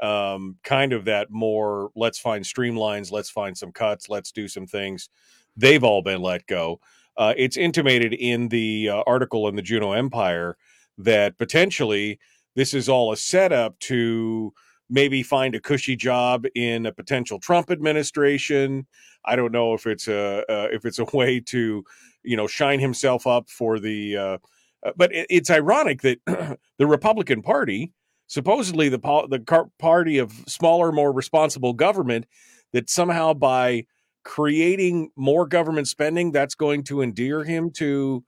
[0.00, 4.66] um, kind of that more let's find streamlines, let's find some cuts, let's do some
[4.66, 5.08] things.
[5.56, 6.80] They've all been let go.
[7.16, 10.56] Uh, it's intimated in the uh, article in the Juneau Empire
[10.98, 12.18] that potentially
[12.54, 14.52] this is all a setup to
[14.88, 18.86] maybe find a cushy job in a potential Trump administration.
[19.24, 21.84] I don't know if it's a uh, if it's a way to
[22.22, 24.16] you know shine himself up for the.
[24.16, 24.38] Uh,
[24.84, 26.18] uh but it, it's ironic that
[26.78, 27.92] the Republican Party,
[28.26, 32.26] supposedly the the party of smaller, more responsible government,
[32.72, 33.86] that somehow by
[34.24, 38.24] creating more government spending, that's going to endear him to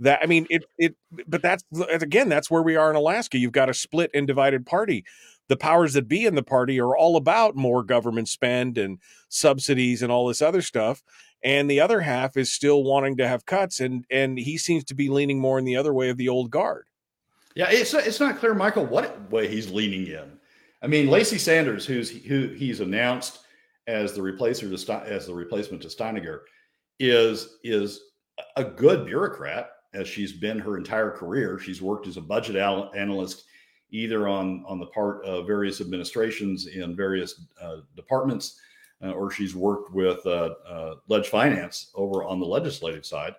[0.00, 0.94] that i mean it it
[1.26, 3.38] but that's again that's where we are in alaska.
[3.38, 5.04] You've got a split and divided party.
[5.48, 10.02] The powers that be in the party are all about more government spend and subsidies
[10.02, 11.02] and all this other stuff.
[11.42, 14.94] And the other half is still wanting to have cuts and and he seems to
[14.94, 16.86] be leaning more in the other way of the old guard
[17.58, 20.38] yeah it's it's not clear michael what way he's leaning in
[20.80, 23.40] i mean lacey sanders who's who he's announced
[23.88, 26.40] as the replacer to as the replacement to Steininger
[27.00, 28.02] is is
[28.56, 31.58] a good bureaucrat as she's been her entire career.
[31.58, 33.44] She's worked as a budget al- analyst
[33.90, 38.60] either on on the part of various administrations in various uh, departments,
[39.02, 43.34] uh, or she's worked with uh, uh Ledge Finance over on the legislative side.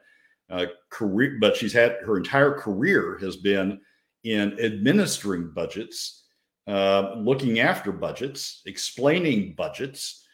[0.49, 3.79] Uh, career, but she's had her entire career has been
[4.23, 6.23] in administering budgets,
[6.67, 10.25] uh, looking after budgets, explaining budgets,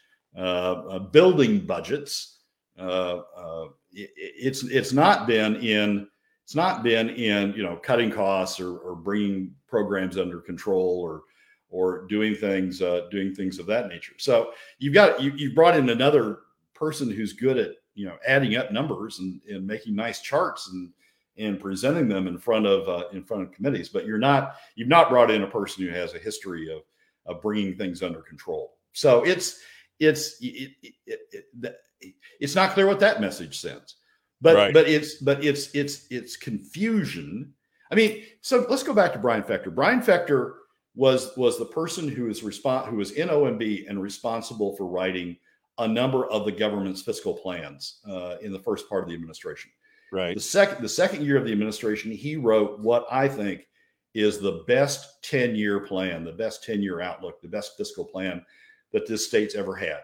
[1.12, 2.40] building budgets.
[2.78, 6.08] It, it's it's not been in
[6.46, 11.22] it's not been in you know cutting costs or, or bringing programs under control or
[11.70, 14.12] or doing things uh, doing things of that nature.
[14.18, 16.38] So you've got you you've brought in another
[16.72, 20.92] person who's good at you know adding up numbers and, and making nice charts and
[21.38, 23.88] and presenting them in front of uh, in front of committees.
[23.88, 26.82] But you're not you've not brought in a person who has a history of
[27.26, 28.76] of bringing things under control.
[28.92, 29.60] So it's
[29.98, 33.96] it's it, it, it, it's not clear what that message sends.
[34.40, 34.74] But right.
[34.74, 37.52] but it's but it's it's it's confusion.
[37.90, 39.74] I mean, so let's go back to Brian Fechter.
[39.74, 40.54] Brian Fechter
[40.94, 45.36] was was the person who is respon- who was in OMB and responsible for writing
[45.78, 49.70] a number of the government's fiscal plans uh, in the first part of the administration.
[50.12, 50.34] Right.
[50.34, 53.66] The second the second year of the administration, he wrote what I think
[54.14, 58.44] is the best 10 year plan, the best 10 year outlook, the best fiscal plan
[58.92, 60.00] that this state's ever had.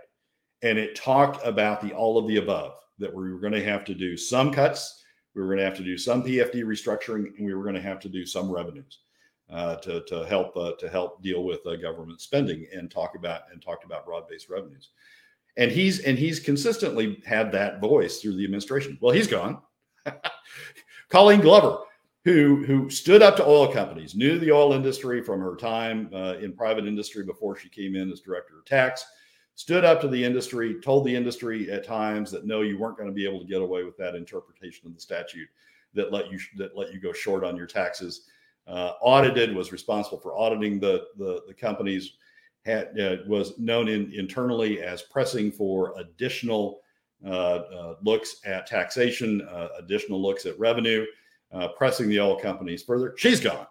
[0.62, 3.84] And it talked about the all of the above that we were going to have
[3.86, 5.02] to do some cuts,
[5.34, 7.80] we were going to have to do some PFD restructuring, and we were going to
[7.80, 8.98] have to do some revenues
[9.50, 13.42] uh, to, to help uh, to help deal with uh, government spending and talk about
[13.50, 14.90] and talked about broad based revenues.
[15.56, 18.98] And he's and he's consistently had that voice through the administration.
[19.00, 19.60] Well, he's gone.
[21.08, 21.78] Colleen Glover,
[22.24, 26.34] who who stood up to oil companies, knew the oil industry from her time uh,
[26.40, 29.04] in private industry before she came in as director of tax
[29.54, 33.08] stood up to the industry, told the industry at times that no, you weren't going
[33.08, 35.48] to be able to get away with that interpretation of the statute
[35.94, 38.28] that let you that let you go short on your taxes.
[38.66, 42.14] Uh, audited was responsible for auditing the the, the companies.
[42.64, 46.81] Had uh, was known in, internally as pressing for additional
[47.24, 51.06] looks at taxation, uh, additional looks at revenue,
[51.52, 53.14] uh, pressing the oil companies further.
[53.16, 53.66] She's gone.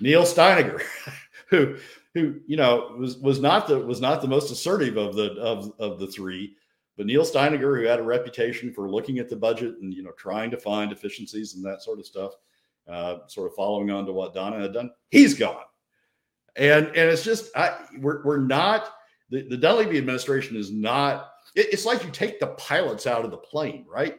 [0.00, 0.82] Neil Steininger,
[1.48, 1.76] who
[2.14, 5.72] who you know was was not the was not the most assertive of the of
[5.78, 6.56] of the three,
[6.96, 10.12] but Neil Steininger, who had a reputation for looking at the budget and you know
[10.12, 12.32] trying to find efficiencies and that sort of stuff,
[12.88, 15.64] uh, sort of following on to what Donna had done, he's gone.
[16.56, 18.94] and and it's just I, we're we're not
[19.30, 21.30] the, the Dunleavy administration is not.
[21.54, 24.18] It, it's like you take the pilots out of the plane, right?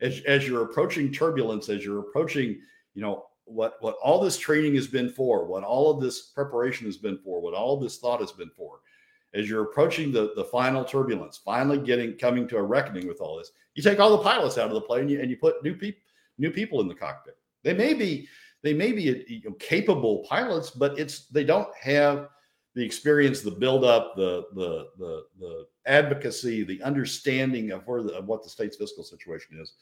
[0.00, 2.60] As as you're approaching turbulence, as you're approaching,
[2.94, 6.86] you know what what all this training has been for, what all of this preparation
[6.86, 8.80] has been for, what all this thought has been for.
[9.34, 13.38] As you're approaching the the final turbulence, finally getting coming to a reckoning with all
[13.38, 15.62] this, you take all the pilots out of the plane and you, and you put
[15.62, 16.00] new people
[16.38, 17.36] new people in the cockpit.
[17.62, 18.28] They may be
[18.62, 22.28] they may be you know, capable pilots, but it's they don't have
[22.74, 28.26] the experience, the buildup, the the the the advocacy, the understanding of where the, of
[28.26, 29.74] what the state's fiscal situation is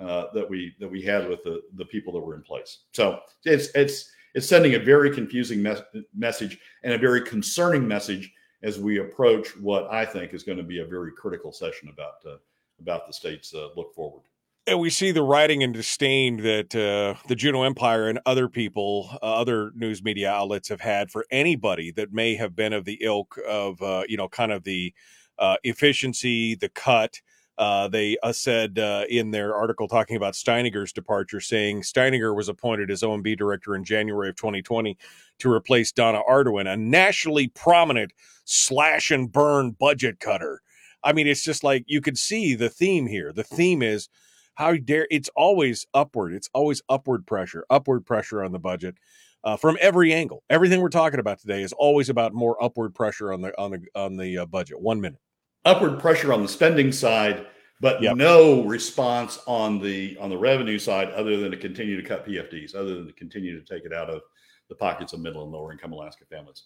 [0.00, 2.84] uh, that we that we had with the the people that were in place.
[2.92, 5.82] So it's it's it's sending a very confusing mes-
[6.14, 10.64] message and a very concerning message as we approach what I think is going to
[10.64, 12.36] be a very critical session about uh,
[12.80, 14.22] about the state's uh, look forward.
[14.68, 19.08] And we see the writing and disdain that uh, the Juneau Empire and other people,
[19.22, 22.98] uh, other news media outlets have had for anybody that may have been of the
[23.00, 24.92] ilk of, uh, you know, kind of the
[25.38, 27.18] uh, efficiency, the cut.
[27.56, 28.76] Uh, they uh, said
[29.08, 33.84] in their article talking about Steininger's departure, saying Steineger was appointed as OMB director in
[33.84, 34.98] January of 2020
[35.38, 38.12] to replace Donna Arduin, a nationally prominent
[38.44, 40.60] slash and burn budget cutter.
[41.02, 43.32] I mean, it's just like you could see the theme here.
[43.32, 44.10] The theme is
[44.58, 46.34] how dare it's always upward.
[46.34, 48.96] It's always upward pressure, upward pressure on the budget
[49.44, 50.42] uh, from every angle.
[50.50, 53.86] Everything we're talking about today is always about more upward pressure on the on the
[53.94, 54.80] on the uh, budget.
[54.80, 55.20] One minute.
[55.64, 57.46] Upward pressure on the spending side,
[57.80, 58.16] but yep.
[58.16, 62.74] no response on the on the revenue side, other than to continue to cut PFDs,
[62.74, 64.22] other than to continue to take it out of
[64.68, 66.64] the pockets of middle and lower income Alaska families.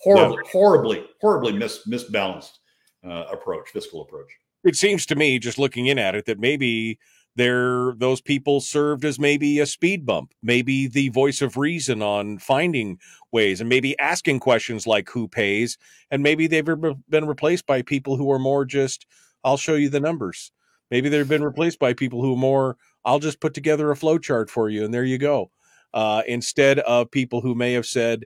[0.00, 2.58] Horribly, horribly, horribly mis- misbalanced
[3.04, 4.30] uh, approach, fiscal approach.
[4.62, 7.00] It seems to me, just looking in at it, that maybe
[7.36, 12.38] there those people served as maybe a speed bump maybe the voice of reason on
[12.38, 12.98] finding
[13.32, 15.76] ways and maybe asking questions like who pays.
[16.10, 19.06] And maybe they've been replaced by people who are more just
[19.44, 20.50] i'll show you the numbers.
[20.90, 24.18] Maybe they've been replaced by people who are more i'll just put together a flow
[24.18, 25.50] chart for you and there you go.
[25.94, 28.24] Uh, instead of people who may have said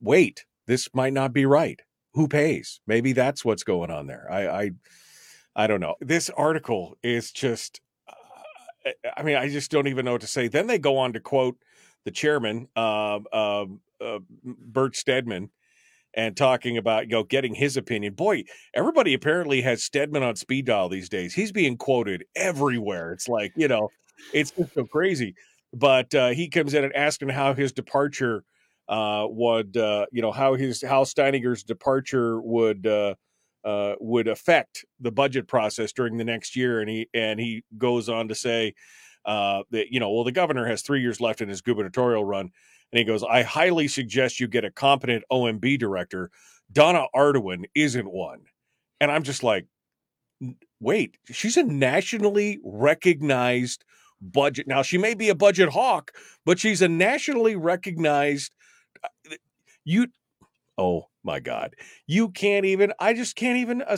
[0.00, 1.80] wait this might not be right.
[2.14, 2.80] Who pays?
[2.86, 4.26] Maybe that's what's going on there.
[4.30, 4.70] I i
[5.56, 5.96] I don't know.
[6.00, 7.80] This article is just
[9.16, 10.48] I mean, I just don't even know what to say.
[10.48, 11.56] Then they go on to quote
[12.04, 13.66] the chairman, uh, uh,
[14.00, 15.50] uh, Bert Stedman,
[16.14, 18.14] and talking about you know getting his opinion.
[18.14, 21.34] Boy, everybody apparently has Stedman on speed dial these days.
[21.34, 23.12] He's being quoted everywhere.
[23.12, 23.90] It's like you know,
[24.32, 25.34] it's just so crazy.
[25.72, 28.42] But uh, he comes in and asking how his departure
[28.88, 32.86] uh, would, uh, you know, how his how Steininger's departure would
[33.68, 36.80] uh, would affect the budget process during the next year.
[36.80, 38.74] And he and he goes on to say
[39.26, 42.50] uh, that you know, well, the governor has three years left in his gubernatorial run,
[42.92, 46.30] and he goes, I highly suggest you get a competent OMB director.
[46.72, 48.40] Donna Arduin isn't one,
[49.00, 49.66] and I'm just like,
[50.80, 53.84] wait, she's a nationally recognized
[54.22, 54.66] budget.
[54.66, 56.12] Now she may be a budget hawk,
[56.46, 58.50] but she's a nationally recognized.
[59.04, 59.34] Uh,
[59.84, 60.06] you,
[60.78, 61.74] oh my God.
[62.06, 63.96] You can't even, I just can't even, uh,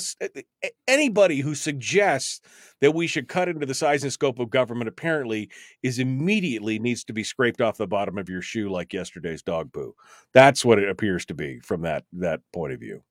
[0.88, 2.40] anybody who suggests
[2.80, 5.50] that we should cut into the size and scope of government apparently
[5.82, 9.72] is immediately needs to be scraped off the bottom of your shoe like yesterday's dog
[9.72, 9.94] poo.
[10.32, 13.02] That's what it appears to be from that, that point of view.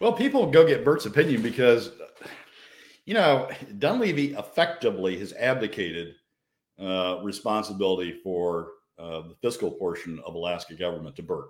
[0.00, 1.92] Well, people go get Bert's opinion because,
[3.06, 6.16] you know, Dunleavy effectively has abdicated
[6.78, 11.46] uh, responsibility for uh, the fiscal portion of Alaska government to Bert.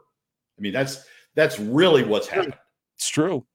[0.58, 2.56] I mean, that's that's really what's happened.
[2.96, 3.46] It's true.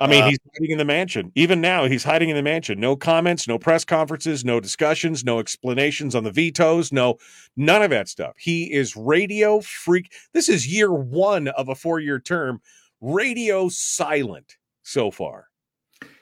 [0.00, 1.32] I mean, uh, he's hiding in the mansion.
[1.34, 2.78] Even now, he's hiding in the mansion.
[2.78, 7.18] No comments, no press conferences, no discussions, no explanations on the vetoes, no
[7.56, 8.36] none of that stuff.
[8.38, 10.12] He is radio freak.
[10.32, 12.60] This is year one of a four year term.
[13.00, 15.48] Radio silent so far.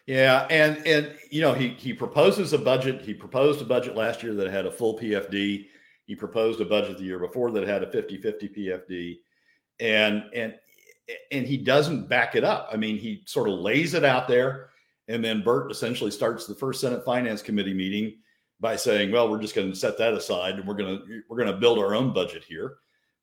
[0.06, 3.02] Yeah, and and you know he he proposes a budget.
[3.02, 5.66] He proposed a budget last year that had a full PFD.
[6.06, 9.16] He proposed a budget the year before that had a 50-50 PFD.
[9.80, 10.54] And and
[11.30, 12.68] and he doesn't back it up.
[12.72, 14.70] I mean, he sort of lays it out there,
[15.08, 18.18] and then Bert essentially starts the first Senate Finance Committee meeting
[18.60, 21.36] by saying, "Well, we're just going to set that aside, and we're going to we're
[21.38, 22.78] going to build our own budget here."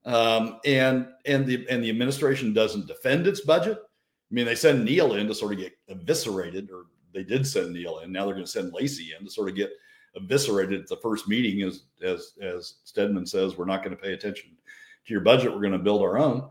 [0.05, 3.77] Um, and and the and the administration doesn't defend its budget.
[3.77, 7.73] I mean, they send Neil in to sort of get eviscerated, or they did send
[7.73, 8.11] Neil in.
[8.11, 9.71] Now they're going to send Lacey in to sort of get
[10.15, 11.61] eviscerated at the first meeting.
[11.63, 14.51] As as as Stedman says, we're not going to pay attention
[15.05, 15.53] to your budget.
[15.53, 16.49] We're going to build our own.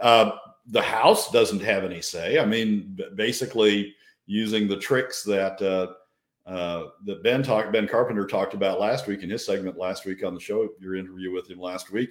[0.00, 0.32] Uh,
[0.66, 2.38] the House doesn't have any say.
[2.38, 3.94] I mean, basically
[4.26, 5.94] using the tricks that uh,
[6.48, 10.24] uh, that Ben talked, Ben Carpenter talked about last week in his segment last week
[10.24, 12.10] on the show, your interview with him last week.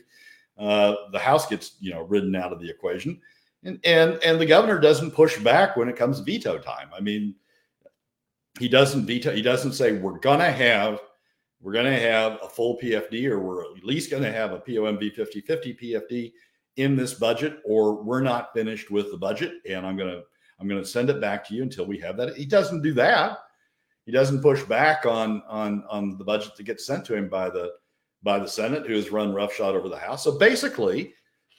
[0.58, 3.20] uh, the House gets you know ridden out of the equation,
[3.64, 6.90] and and and the governor doesn't push back when it comes veto time.
[6.96, 7.36] I mean,
[8.60, 9.34] he doesn't veto.
[9.34, 11.00] He doesn't say we're gonna have
[11.62, 15.80] we're gonna have a full PFD or we're at least gonna have a POMV 50-50
[15.82, 16.32] PFD
[16.78, 20.22] in this budget, or we're not finished with the budget, and I'm gonna
[20.60, 22.36] I'm gonna send it back to you until we have that.
[22.36, 23.40] He doesn't do that.
[24.06, 27.50] He doesn't push back on on on the budget that gets sent to him by
[27.50, 27.74] the
[28.24, 30.24] by the Senate, who has run roughshod over the House.
[30.24, 31.14] So basically,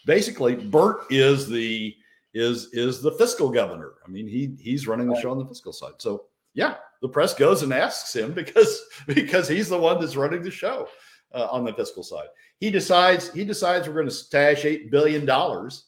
[0.07, 1.95] basically, Bert is the
[2.33, 3.95] is is the fiscal governor.
[4.07, 5.95] I mean, he he's running the show on the fiscal side.
[5.99, 10.43] So yeah, the press goes and asks him because because he's the one that's running
[10.43, 10.89] the show
[11.35, 12.29] uh, on the fiscal side.
[12.59, 15.85] He decides he decides we're going to stash eight billion dollars.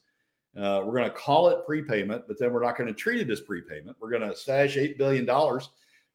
[0.56, 3.30] Uh, we're going to call it prepayment, but then we're not going to treat it
[3.30, 3.96] as prepayment.
[4.00, 5.70] We're going to stash eight billion dollars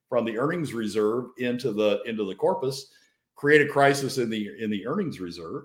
[0.09, 2.91] from the earnings reserve into the into the corpus,
[3.35, 5.63] create a crisis in the in the earnings reserve,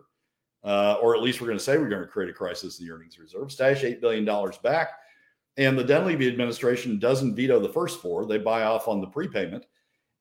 [0.64, 2.86] uh, or at least we're going to say we're going to create a crisis in
[2.86, 3.52] the earnings reserve.
[3.52, 4.90] Stash eight billion dollars back,
[5.60, 9.66] and the Dunleavy administration doesn't veto the first four; they buy off on the prepayment.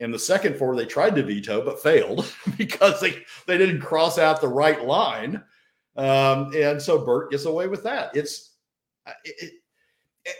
[0.02, 4.18] And the second four they tried to veto but failed because they they didn't cross
[4.18, 5.42] out the right line,
[5.96, 8.16] um, and so Bert gets away with that.
[8.16, 8.56] It's
[9.24, 9.54] it,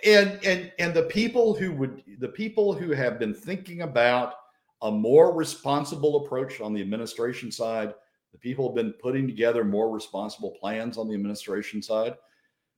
[0.06, 4.34] and and and the people who would the people who have been thinking about
[4.82, 7.94] a more responsible approach on the administration side
[8.32, 12.16] the people have been putting together more responsible plans on the administration side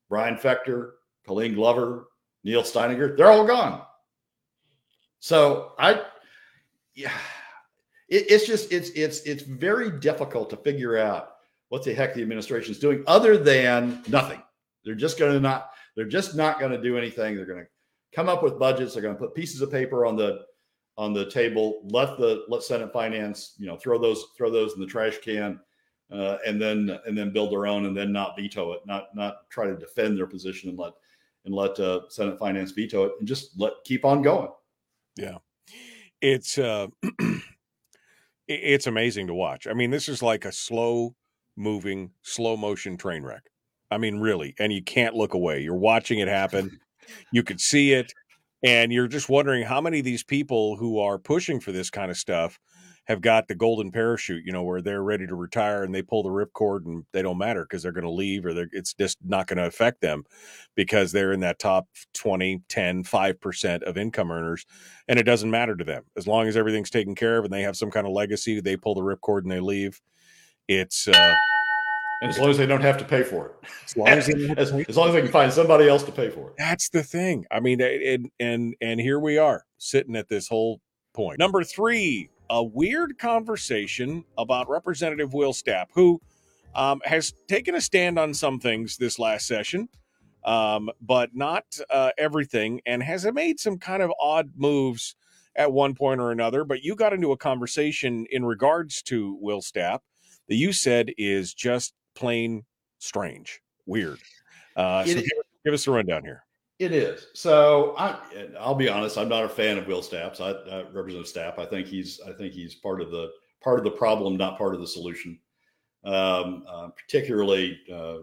[0.09, 0.91] Brian Fechter
[1.26, 2.07] colleen glover
[2.43, 3.81] neil Steininger, they're all gone
[5.19, 6.01] so i
[6.95, 7.11] yeah
[8.09, 11.35] it, it's just it's it's it's very difficult to figure out
[11.69, 14.41] what the heck the administration is doing other than nothing
[14.83, 17.35] they're just going to not they're just not going to do anything.
[17.35, 17.69] They're going to
[18.13, 18.93] come up with budgets.
[18.93, 20.45] They're going to put pieces of paper on the
[20.97, 21.81] on the table.
[21.85, 25.59] Let the let Senate Finance, you know, throw those throw those in the trash can,
[26.11, 28.81] uh, and then and then build their own, and then not veto it.
[28.85, 30.93] Not not try to defend their position and let
[31.45, 34.49] and let uh, Senate Finance veto it, and just let keep on going.
[35.17, 35.37] Yeah,
[36.21, 36.87] it's uh,
[38.47, 39.67] it's amazing to watch.
[39.67, 41.15] I mean, this is like a slow
[41.57, 43.43] moving, slow motion train wreck.
[43.89, 45.61] I mean, really, and you can't look away.
[45.61, 46.79] You're watching it happen.
[47.31, 48.13] You could see it,
[48.63, 52.09] and you're just wondering how many of these people who are pushing for this kind
[52.09, 52.59] of stuff
[53.12, 56.24] have got the golden parachute, you know, where they're ready to retire and they pull
[56.24, 59.47] the ripcord and they don't matter because they're going to leave or it's just not
[59.47, 60.24] going to affect them
[60.76, 64.66] because they're in that top 20, 10, 5% of income earners.
[65.07, 66.03] And it doesn't matter to them.
[66.18, 68.78] As long as everything's taken care of and they have some kind of legacy, they
[68.78, 70.01] pull the ripcord and they leave.
[70.68, 71.36] It's, uh,
[72.22, 74.72] and as long as they don't have to pay for it, as long as, as,
[74.72, 76.53] as, long as they can find somebody else to pay for it.
[76.57, 77.45] That's the thing.
[77.49, 80.80] I mean, and and and here we are sitting at this whole
[81.14, 81.39] point.
[81.39, 86.22] Number three, a weird conversation about Representative Will Stapp, who
[86.76, 89.88] um, has taken a stand on some things this last session,
[90.43, 95.16] um, but not uh, everything, and has made some kind of odd moves
[95.56, 96.66] at one point or another.
[96.66, 99.99] But you got into a conversation in regards to Will Stapp
[100.49, 102.66] that you said is just plain
[102.99, 104.20] strange, weird.
[104.76, 105.24] Uh, so give,
[105.64, 106.43] give, us a rundown here.
[106.82, 107.27] It is.
[107.36, 108.17] So I,
[108.59, 109.15] I'll be honest.
[109.15, 110.41] I'm not a fan of Will Stapps.
[110.41, 111.59] I, I represent Stapp.
[111.59, 112.19] I think he's.
[112.27, 113.29] I think he's part of the
[113.63, 115.38] part of the problem, not part of the solution.
[116.03, 118.21] Um, uh, particularly, uh,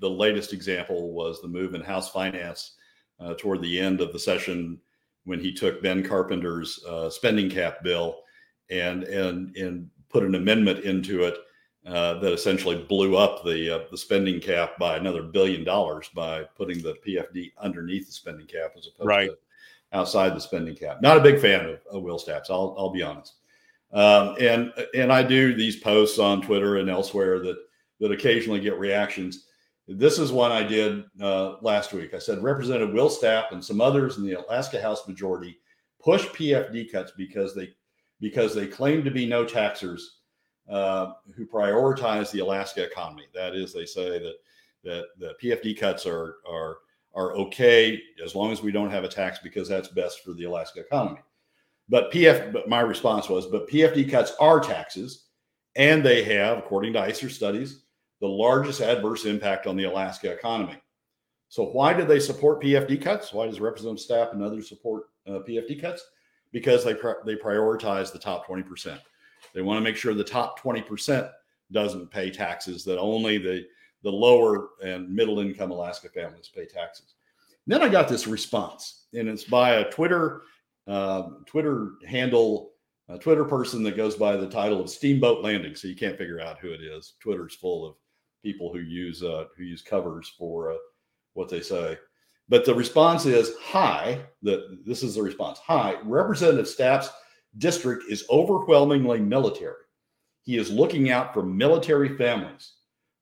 [0.00, 2.74] the latest example was the move in House Finance
[3.20, 4.80] uh, toward the end of the session
[5.22, 8.22] when he took Ben Carpenter's uh, spending cap bill
[8.70, 11.36] and and and put an amendment into it
[11.86, 16.44] uh, that essentially blew up the uh, the spending cap by another billion dollars by
[16.56, 19.30] putting the PFD underneath the spending cap as opposed right.
[19.30, 19.38] to
[19.92, 21.00] outside the spending cap.
[21.00, 22.50] Not a big fan of, of Will Stapps.
[22.50, 23.36] I'll I'll be honest.
[23.92, 27.56] Um, and and I do these posts on Twitter and elsewhere that
[27.98, 29.46] that occasionally get reactions.
[29.88, 32.14] This is one I did uh, last week.
[32.14, 35.58] I said Representative Will Stapp and some others in the Alaska House majority
[35.98, 37.70] push PFD cuts because they
[38.20, 40.19] because they claim to be no taxers
[40.68, 43.24] uh, who prioritize the Alaska economy.
[43.34, 44.34] That is, they say that
[44.82, 46.78] that the PFD cuts are are
[47.14, 50.44] are okay as long as we don't have a tax because that's best for the
[50.44, 51.20] Alaska economy.
[51.88, 55.26] But PF, but my response was, but PFD cuts are taxes,
[55.74, 57.82] and they have, according to ISER studies,
[58.20, 60.80] the largest adverse impact on the Alaska economy.
[61.48, 63.32] So why do they support PFD cuts?
[63.32, 66.06] Why does Representative Stapp and others support uh, PFD cuts?
[66.52, 66.94] Because they
[67.24, 69.00] they prioritize the top twenty percent.
[69.54, 71.30] They want to make sure the top 20%
[71.72, 73.64] doesn't pay taxes, that only the,
[74.02, 77.14] the lower and middle income Alaska families pay taxes.
[77.66, 80.42] Then I got this response, and it's by a Twitter
[80.86, 82.72] uh, Twitter handle,
[83.08, 85.76] a Twitter person that goes by the title of Steamboat Landing.
[85.76, 87.14] So you can't figure out who it is.
[87.20, 87.94] Twitter's full of
[88.42, 90.76] people who use uh, who use covers for uh,
[91.34, 91.96] what they say.
[92.48, 94.20] But the response is hi.
[94.42, 95.60] The, this is the response.
[95.60, 97.10] Hi, Representative Stapp's
[97.58, 99.74] district is overwhelmingly military.
[100.42, 102.74] He is looking out for military families,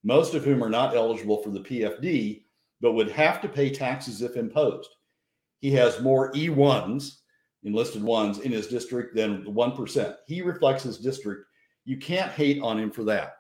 [0.05, 2.45] most of whom are not eligible for the PFD,
[2.81, 4.91] but would have to pay taxes if imposed.
[5.61, 7.16] He has more E1s,
[7.64, 10.16] enlisted ones, in his district than 1%.
[10.26, 11.47] He reflects his district.
[11.85, 13.35] You can't hate on him for that.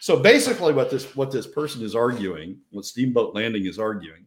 [0.00, 4.26] So basically, what this what this person is arguing, what Steamboat Landing is arguing,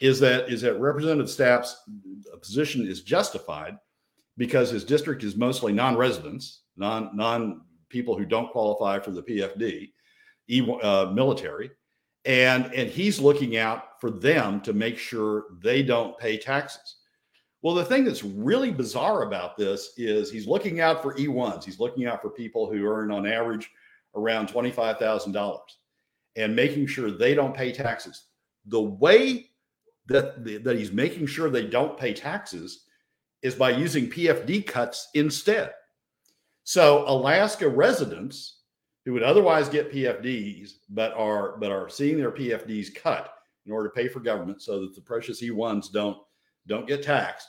[0.00, 1.76] is that is that Representative Stapp's
[2.40, 3.76] position is justified
[4.36, 9.92] because his district is mostly non-residents, non non people who don't qualify for the PFD,
[10.82, 11.70] uh, military,
[12.24, 16.96] and and he's looking out for them to make sure they don't pay taxes.
[17.62, 21.62] Well, the thing that's really bizarre about this is he's looking out for E1s.
[21.62, 23.70] He's looking out for people who earn on average
[24.16, 25.58] around $25,000
[26.34, 28.24] and making sure they don't pay taxes.
[28.66, 29.50] The way
[30.08, 32.86] that, that he's making sure they don't pay taxes
[33.42, 35.72] is by using PFD cuts instead.
[36.64, 38.60] So Alaska residents
[39.04, 43.34] who would otherwise get PFDs but are but are seeing their PFDs cut
[43.66, 46.18] in order to pay for government so that the precious E1s don't
[46.66, 47.48] don't get taxed.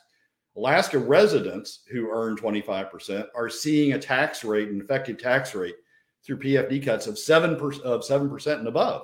[0.56, 5.76] Alaska residents who earn 25% are seeing a tax rate, an effective tax rate
[6.24, 9.04] through PFD cuts of seven percent of seven percent and above,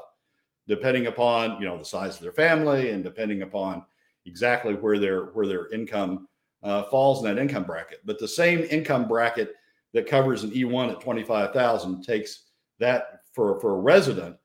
[0.67, 3.83] depending upon you know the size of their family and depending upon
[4.25, 6.27] exactly where their where their income
[6.63, 7.99] uh, falls in that income bracket.
[8.05, 9.55] But the same income bracket
[9.93, 12.45] that covers an E1 at twenty five thousand takes
[12.79, 14.35] that for for a resident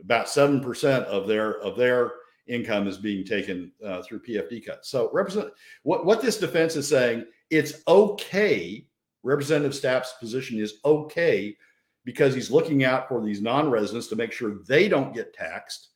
[0.00, 2.12] about seven percent of their of their
[2.46, 4.90] income is being taken uh, through PFD cuts.
[4.90, 5.50] So represent
[5.82, 7.24] what what this defense is saying.
[7.50, 8.86] It's okay.
[9.22, 11.56] Representative Stapp's position is okay
[12.04, 15.88] because he's looking out for these non-residents to make sure they don't get taxed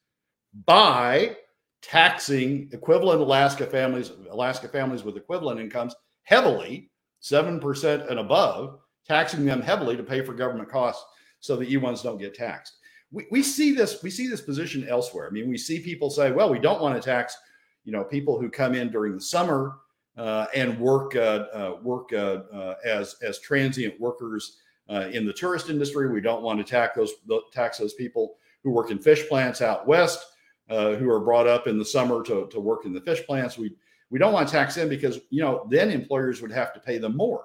[0.66, 1.36] by
[1.82, 6.90] taxing equivalent Alaska families, Alaska families with equivalent incomes heavily,
[7.22, 11.04] 7% and above, taxing them heavily to pay for government costs
[11.40, 12.76] so the E1s don't get taxed.
[13.10, 15.26] We, we see this, we see this position elsewhere.
[15.28, 17.36] I mean, we see people say, well, we don't want to tax,
[17.84, 19.78] you know, people who come in during the summer
[20.16, 24.58] uh, and work uh, uh, work uh, uh, as as transient workers
[24.90, 26.10] uh, in the tourist industry.
[26.10, 27.12] We don't want to tax those
[27.52, 30.24] tax those people who work in fish plants out west,
[30.72, 33.58] uh, who are brought up in the summer to, to work in the fish plants.
[33.58, 33.74] We
[34.08, 36.96] we don't want to tax them because you know then employers would have to pay
[36.96, 37.44] them more,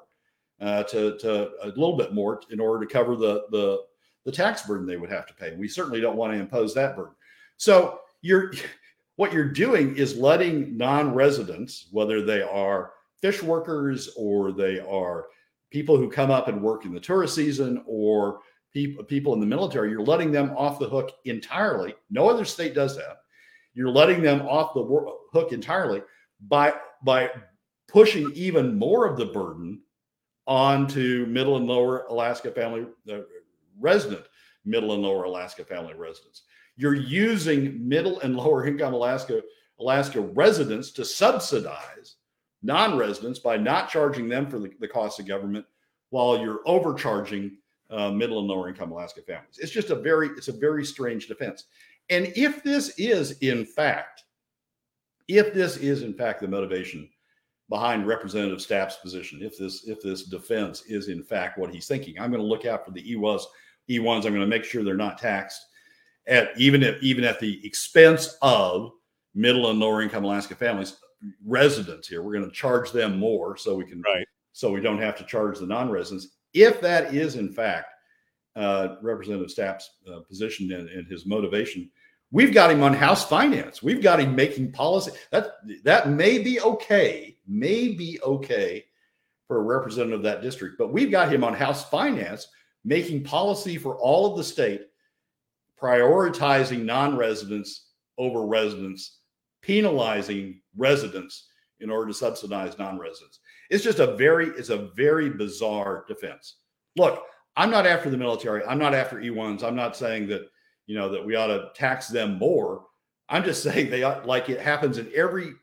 [0.62, 3.84] uh, to to a little bit more in order to cover the the
[4.24, 5.54] the tax burden they would have to pay.
[5.56, 7.16] We certainly don't want to impose that burden.
[7.58, 8.54] So you're
[9.18, 15.26] what you're doing is letting non-residents, whether they are fish workers or they are
[15.70, 18.40] people who come up and work in the tourist season or
[18.86, 21.96] people in the military you're letting them off the hook entirely.
[22.10, 23.22] No other state does that.
[23.74, 24.84] You're letting them off the
[25.32, 26.02] hook entirely
[26.48, 26.74] by
[27.04, 27.32] by
[27.88, 29.82] pushing even more of the burden
[30.46, 33.20] onto middle and lower alaska family uh,
[33.80, 34.26] resident
[34.66, 36.44] middle and lower alaska family residents.
[36.76, 39.42] You're using middle and lower income alaska
[39.80, 42.16] alaska residents to subsidize
[42.64, 45.66] non-residents by not charging them for the, the cost of government
[46.10, 47.58] while you're overcharging
[47.90, 49.58] uh, middle and lower income Alaska families.
[49.60, 51.66] It's just a very it's a very strange defense.
[52.10, 54.24] And if this is in fact,
[55.28, 57.10] if this is in fact the motivation
[57.70, 62.20] behind Representative Stapp's position, if this if this defense is in fact what he's thinking,
[62.20, 63.44] I'm going to look out for the E1s.
[63.90, 64.26] E1s.
[64.26, 65.66] I'm going to make sure they're not taxed
[66.28, 68.92] at even at even at the expense of
[69.34, 70.98] middle and lower income Alaska families
[71.46, 72.22] residents here.
[72.22, 74.28] We're going to charge them more so we can right.
[74.54, 76.37] so we don't have to charge the non-residents.
[76.58, 77.88] If that is in fact
[78.56, 81.90] uh, Representative Stapp's uh, position and, and, his motivation,
[82.32, 83.84] we've got him on House Finance.
[83.84, 85.12] We've got him making policy.
[85.32, 88.86] That that may be okay, may be okay
[89.48, 92.48] for a representative of that district, but we've got him on House Finance
[92.84, 94.88] making policy for all of the state,
[95.80, 99.18] prioritizing non-residents over residents
[99.68, 101.48] penalizing residents
[101.82, 103.40] in order to subsidize non-residents.
[103.70, 106.56] It's just a very it's a very bizarre defense.
[106.96, 107.24] Look,
[107.56, 108.64] I'm not after the military.
[108.66, 109.64] I'm not after E1s.
[109.64, 110.50] I'm not saying that
[110.86, 112.86] you know that we ought to tax them more.
[113.30, 115.54] I'm just saying they ought, like it happens in every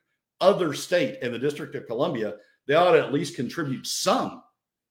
[0.41, 2.35] other state in the District of Columbia,
[2.67, 4.43] they ought to at least contribute some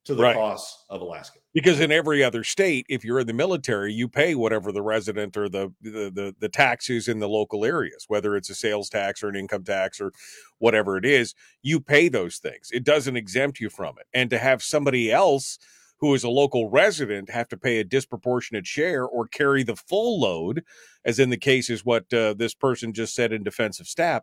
[0.05, 0.35] to the right.
[0.35, 1.39] costs of Alaska.
[1.53, 5.37] Because in every other state, if you're in the military, you pay whatever the resident
[5.37, 9.23] or the, the the the taxes in the local areas, whether it's a sales tax
[9.23, 10.11] or an income tax or
[10.59, 12.69] whatever it is, you pay those things.
[12.71, 14.07] It doesn't exempt you from it.
[14.13, 15.59] And to have somebody else
[15.99, 20.19] who is a local resident have to pay a disproportionate share or carry the full
[20.19, 20.63] load,
[21.05, 24.21] as in the case is what uh, this person just said in defense of Stapp,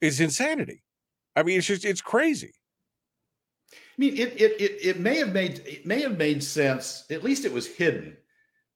[0.00, 0.82] is insanity.
[1.36, 2.54] I mean, it's just it's crazy.
[3.96, 7.04] I mean, it it it, it may have made it may have made sense.
[7.10, 8.16] At least it was hidden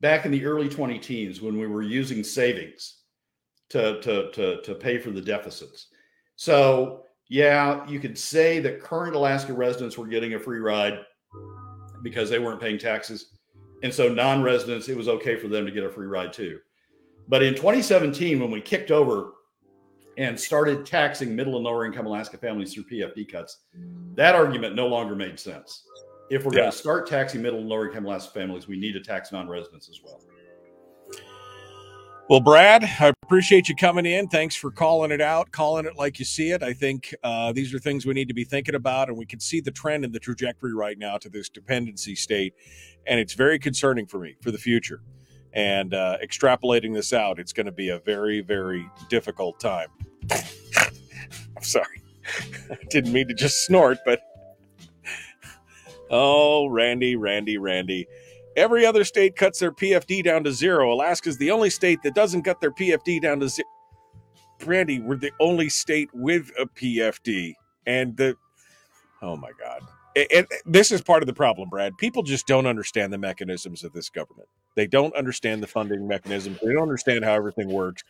[0.01, 3.03] back in the early 20 teens when we were using savings
[3.69, 5.89] to to to to pay for the deficits.
[6.37, 11.01] So yeah, you could say that current Alaska residents were getting a free ride
[12.03, 13.27] because they weren't paying taxes.
[13.83, 16.59] And so non residents, it was okay for them to get a free ride too.
[17.29, 19.35] But in 2017, when we kicked over
[20.17, 23.59] and started taxing middle and lower income Alaska families through PFD cuts,
[24.15, 25.85] that argument no longer made sense.
[26.31, 26.61] If we're yeah.
[26.61, 29.49] going to start taxing middle and lower income Alaska families, we need to tax non
[29.49, 30.21] residents as well.
[32.31, 34.29] Well, Brad, I appreciate you coming in.
[34.29, 36.63] Thanks for calling it out, calling it like you see it.
[36.63, 39.41] I think uh, these are things we need to be thinking about, and we can
[39.41, 42.55] see the trend and the trajectory right now to this dependency state,
[43.05, 45.03] and it's very concerning for me for the future.
[45.53, 49.89] And uh, extrapolating this out, it's going to be a very, very difficult time.
[50.31, 52.03] I'm sorry,
[52.71, 54.21] I didn't mean to just snort, but
[56.11, 58.07] oh, Randy, Randy, Randy.
[58.57, 60.93] Every other state cuts their PFD down to zero.
[60.93, 63.69] Alaska's the only state that doesn't cut their PFD down to zero.
[64.59, 67.55] Brandy, we're the only state with a PFD.
[67.87, 68.37] And the,
[69.23, 69.83] oh my God.
[70.17, 71.97] And this is part of the problem, Brad.
[71.99, 74.49] People just don't understand the mechanisms of this government.
[74.75, 76.59] They don't understand the funding mechanisms.
[76.63, 78.03] They don't understand how everything works.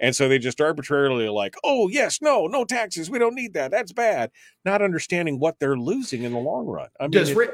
[0.00, 3.10] And so they just arbitrarily are like, oh, yes, no, no taxes.
[3.10, 3.70] We don't need that.
[3.70, 4.30] That's bad.
[4.64, 6.88] Not understanding what they're losing in the long run.
[6.98, 7.50] I mean, Does, Rick,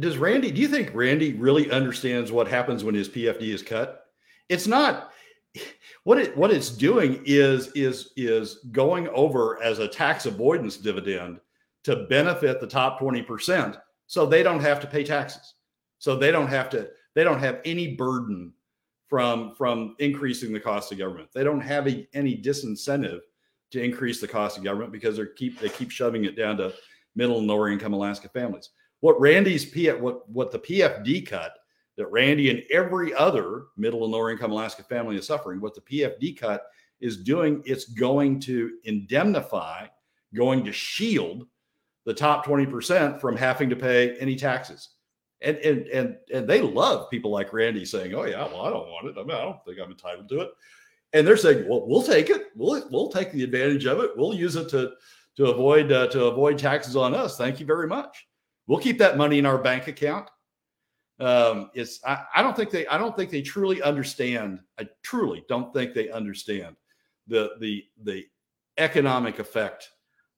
[0.00, 4.06] does Randy, do you think Randy really understands what happens when his PFD is cut?
[4.48, 5.12] It's not
[6.04, 11.40] what it what it's doing is is is going over as a tax avoidance dividend
[11.86, 15.54] to benefit the top 20% so they don't have to pay taxes.
[15.98, 18.52] So they don't have to they don't have any burden
[19.08, 21.30] from from increasing the cost of government.
[21.32, 23.20] They don't have a, any disincentive
[23.70, 26.74] to increase the cost of government because they keep they keep shoving it down to
[27.14, 28.70] middle and lower income Alaska families
[29.00, 31.54] what Randy's P what what the PFD cut
[31.96, 35.60] that Randy and every other middle and lower income Alaska family is suffering.
[35.60, 36.66] What the PFD cut
[37.00, 39.86] is doing, it's going to indemnify,
[40.34, 41.46] going to shield
[42.06, 44.90] the top 20% from having to pay any taxes.
[45.42, 48.88] And and and and they love people like Randy saying, "Oh yeah, well I don't
[48.88, 49.20] want it.
[49.20, 50.50] I mean, I don't think I'm entitled to it."
[51.12, 52.46] And they're saying, "Well, we'll take it.
[52.56, 54.12] We'll we'll take the advantage of it.
[54.16, 54.92] We'll use it to
[55.36, 57.36] to avoid uh, to avoid taxes on us.
[57.36, 58.26] Thank you very much."
[58.66, 60.30] We'll keep that money in our bank account.
[61.20, 64.60] Um, it's I, I don't think they I don't think they truly understand.
[64.80, 66.76] I truly don't think they understand
[67.26, 68.24] the the the
[68.78, 69.90] economic effect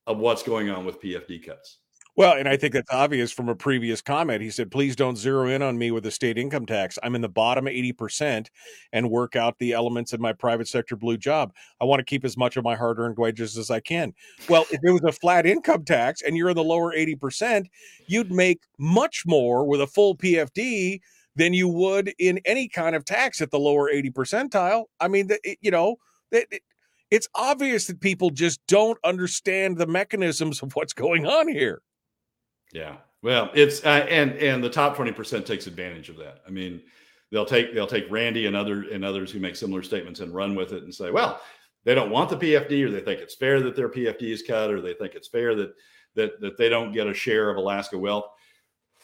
[0.09, 1.79] of what's going on with PFD cuts.
[2.17, 4.43] Well, and I think that's obvious from a previous comment.
[4.43, 6.99] He said, please don't zero in on me with the state income tax.
[7.05, 8.49] I'm in the bottom 80%
[8.93, 11.53] and work out the elements of my private sector blue job.
[11.81, 14.15] I want to keep as much of my hard earned wages as I can.
[14.49, 17.67] Well, if it was a flat income tax and you're in the lower 80%,
[18.09, 20.99] you'd make much more with a full PFD
[21.37, 24.87] than you would in any kind of tax at the lower 80 percentile.
[24.99, 25.31] I mean,
[25.61, 25.99] you know,
[27.11, 31.83] it's obvious that people just don't understand the mechanisms of what's going on here.
[32.73, 32.97] Yeah.
[33.23, 36.43] Well, it's uh, and and the top 20% takes advantage of that.
[36.47, 36.83] I mean,
[37.33, 40.55] they'll take they'll take Randy and other and others who make similar statements and run
[40.55, 41.41] with it and say, well,
[41.85, 44.71] they don't want the PFD or they think it's fair that their PFD is cut
[44.71, 45.75] or they think it's fair that
[46.15, 48.27] that that they don't get a share of Alaska wealth.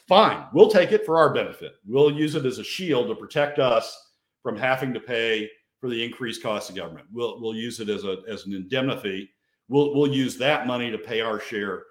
[0.07, 1.73] Fine, we'll take it for our benefit.
[1.87, 5.49] We'll use it as a shield to protect us from having to pay
[5.85, 7.07] for the increased cost of government.
[7.13, 9.29] We'll we'll use it as a as an indemnity.
[9.69, 11.83] We'll we'll use that money to pay our share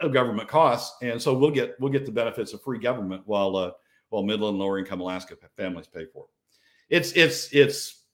[0.00, 3.56] of government costs, and so we'll get we'll get the benefits of free government while
[3.56, 3.72] uh,
[4.08, 6.96] while middle and lower income Alaska families pay for it.
[6.96, 8.04] It's it's it's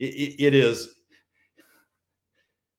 [0.00, 0.88] it, it is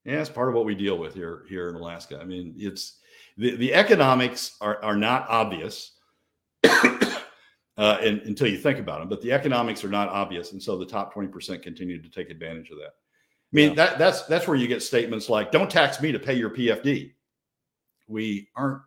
[0.04, 2.20] yeah, it's part of what we deal with here here in Alaska.
[2.20, 3.00] I mean, it's
[3.38, 5.94] the, the economics are, are not obvious
[7.82, 10.78] uh, and, until you think about them, but the economics are not obvious, and so
[10.78, 12.94] the top twenty percent continue to take advantage of that.
[12.94, 13.76] I mean, yeah.
[13.76, 17.12] that that's that's where you get statements like, "Don't tax me to pay your PFD."
[18.12, 18.82] we aren't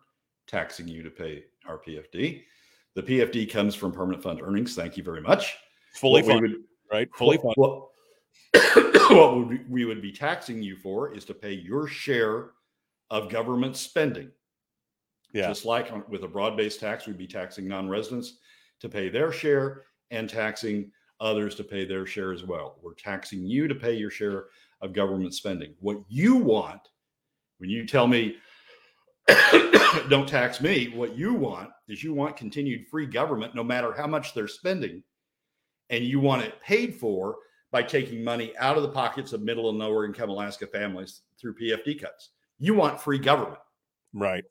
[0.47, 2.43] taxing you to pay our PFD.
[2.93, 4.75] The PFD comes from permanent fund earnings.
[4.75, 5.57] Thank you very much.
[5.95, 7.09] Fully what funded, would, right?
[7.15, 7.57] Fully funded.
[7.57, 7.89] What,
[9.09, 12.51] what would we, we would be taxing you for is to pay your share
[13.09, 14.31] of government spending.
[15.33, 15.47] Yeah.
[15.47, 18.37] Just like on, with a broad-based tax, we'd be taxing non-residents
[18.81, 22.77] to pay their share and taxing others to pay their share as well.
[22.81, 24.45] We're taxing you to pay your share
[24.81, 25.73] of government spending.
[25.79, 26.81] What you want
[27.57, 28.37] when you tell me
[30.09, 30.91] don't tax me.
[30.93, 35.03] What you want is you want continued free government no matter how much they're spending.
[35.89, 37.37] And you want it paid for
[37.71, 41.55] by taking money out of the pockets of middle and lower income Alaska families through
[41.55, 42.31] PFD cuts.
[42.57, 43.59] You want free government.
[44.13, 44.43] Right.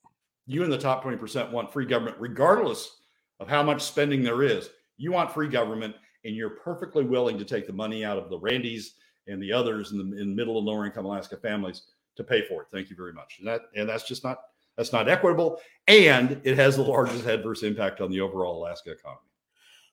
[0.46, 2.98] You and the top 20% want free government, regardless
[3.44, 4.70] of how much spending there is.
[4.96, 8.38] You want free government, and you're perfectly willing to take the money out of the
[8.38, 8.94] Randys
[9.26, 11.82] and the others in the in middle and lower income Alaska families
[12.16, 12.68] to pay for it.
[12.72, 13.36] Thank you very much.
[13.38, 14.38] And that and that's just not
[14.78, 19.20] that's not equitable, and it has the largest adverse impact on the overall Alaska economy.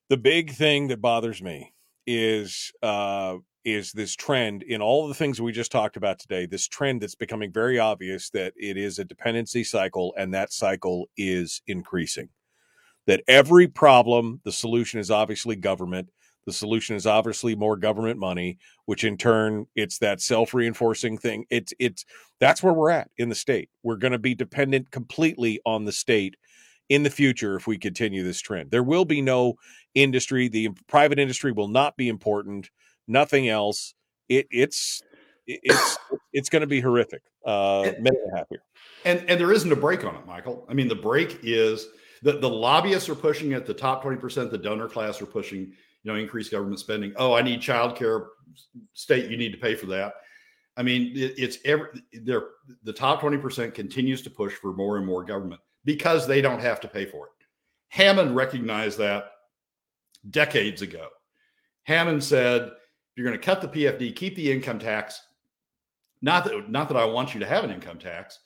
[0.09, 1.73] The big thing that bothers me
[2.07, 3.35] is uh,
[3.65, 6.45] is this trend in all the things we just talked about today.
[6.45, 11.09] This trend that's becoming very obvious that it is a dependency cycle, and that cycle
[11.17, 12.29] is increasing.
[13.07, 16.09] That every problem, the solution is obviously government
[16.45, 21.45] the solution is obviously more government money, which in turn it's that self-reinforcing thing.
[21.49, 22.05] It's it's
[22.39, 23.69] that's where we're at in the state.
[23.83, 26.35] We're going to be dependent completely on the state
[26.89, 28.71] in the future if we continue this trend.
[28.71, 29.55] There will be no
[29.93, 30.47] industry.
[30.47, 32.69] The private industry will not be important.
[33.07, 33.93] Nothing else.
[34.27, 35.03] It, it's
[35.45, 35.97] it's
[36.33, 37.21] it's going to be horrific.
[37.45, 38.63] Uh, and, minute and a half here.
[39.05, 40.65] And and there isn't a brake on it, Michael.
[40.67, 41.87] I mean, the brake is
[42.21, 43.65] the the lobbyists are pushing it.
[43.65, 47.13] The top twenty percent, the donor class are pushing you know, increased government spending.
[47.15, 48.27] Oh, I need childcare.
[48.93, 50.13] State, you need to pay for that.
[50.75, 52.43] I mean, it, it's every there.
[52.83, 56.61] The top twenty percent continues to push for more and more government because they don't
[56.61, 57.31] have to pay for it.
[57.89, 59.31] Hammond recognized that
[60.29, 61.07] decades ago.
[61.83, 62.71] Hammond said,
[63.15, 65.21] "You're going to cut the PFD, keep the income tax.
[66.21, 68.39] Not that not that I want you to have an income tax,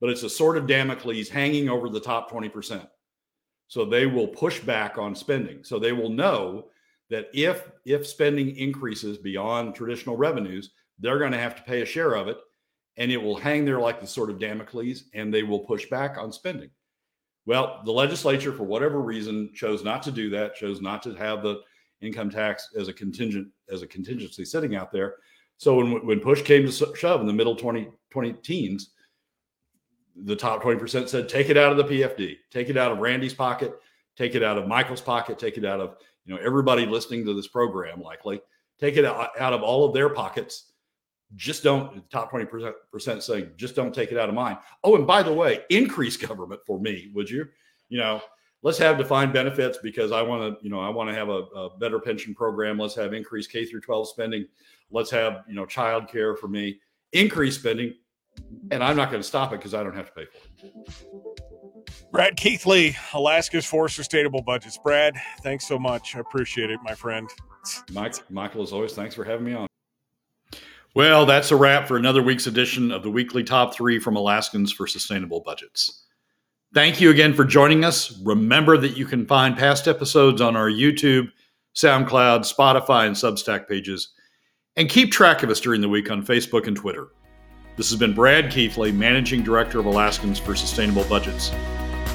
[0.00, 2.86] but it's a sort of Damocles hanging over the top twenty percent.
[3.68, 5.62] So they will push back on spending.
[5.62, 6.70] So they will know."
[7.10, 11.86] that if if spending increases beyond traditional revenues, they're going to have to pay a
[11.86, 12.38] share of it,
[12.96, 16.18] and it will hang there like the sword of Damocles, and they will push back
[16.18, 16.70] on spending.
[17.46, 20.54] Well, the legislature, for whatever reason, chose not to do that.
[20.54, 21.60] Chose not to have the
[22.02, 25.16] income tax as a contingent as a contingency sitting out there.
[25.56, 28.90] So when when push came to shove in the middle 20, 20 teens,
[30.24, 33.34] the top 20% said, take it out of the PFD, take it out of Randy's
[33.34, 33.72] pocket,
[34.16, 37.34] take it out of Michael's pocket, take it out of you know everybody listening to
[37.34, 38.40] this program likely.
[38.78, 40.72] Take it out, of all of their pockets.
[41.34, 44.58] Just don't top 20% saying just don't take it out of mine.
[44.84, 47.46] Oh and by the way increase government for me would you?
[47.88, 48.22] You know
[48.62, 51.44] let's have defined benefits because i want to you know i want to have a,
[51.54, 52.78] a, better pension program.
[52.78, 54.46] Let's have increased k through 12 spending.
[54.90, 56.80] Let's have you know child care for me.
[57.12, 57.94] Increase spending
[58.70, 61.28] and i'm not going to stop it because i don't have to pay for it
[62.10, 64.78] Brad Keithley, Alaskans for Sustainable Budgets.
[64.78, 66.16] Brad, thanks so much.
[66.16, 67.28] I appreciate it, my friend.
[67.92, 69.66] Mike, Michael, as always, thanks for having me on.
[70.94, 74.72] Well, that's a wrap for another week's edition of the weekly top three from Alaskans
[74.72, 76.06] for Sustainable Budgets.
[76.74, 78.18] Thank you again for joining us.
[78.24, 81.28] Remember that you can find past episodes on our YouTube,
[81.74, 84.08] SoundCloud, Spotify, and Substack pages,
[84.76, 87.08] and keep track of us during the week on Facebook and Twitter.
[87.78, 91.52] This has been Brad Keithley, Managing Director of Alaskans for Sustainable Budgets.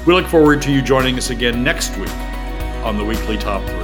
[0.06, 2.14] We look forward to you joining us again next week
[2.84, 3.83] on the weekly top three.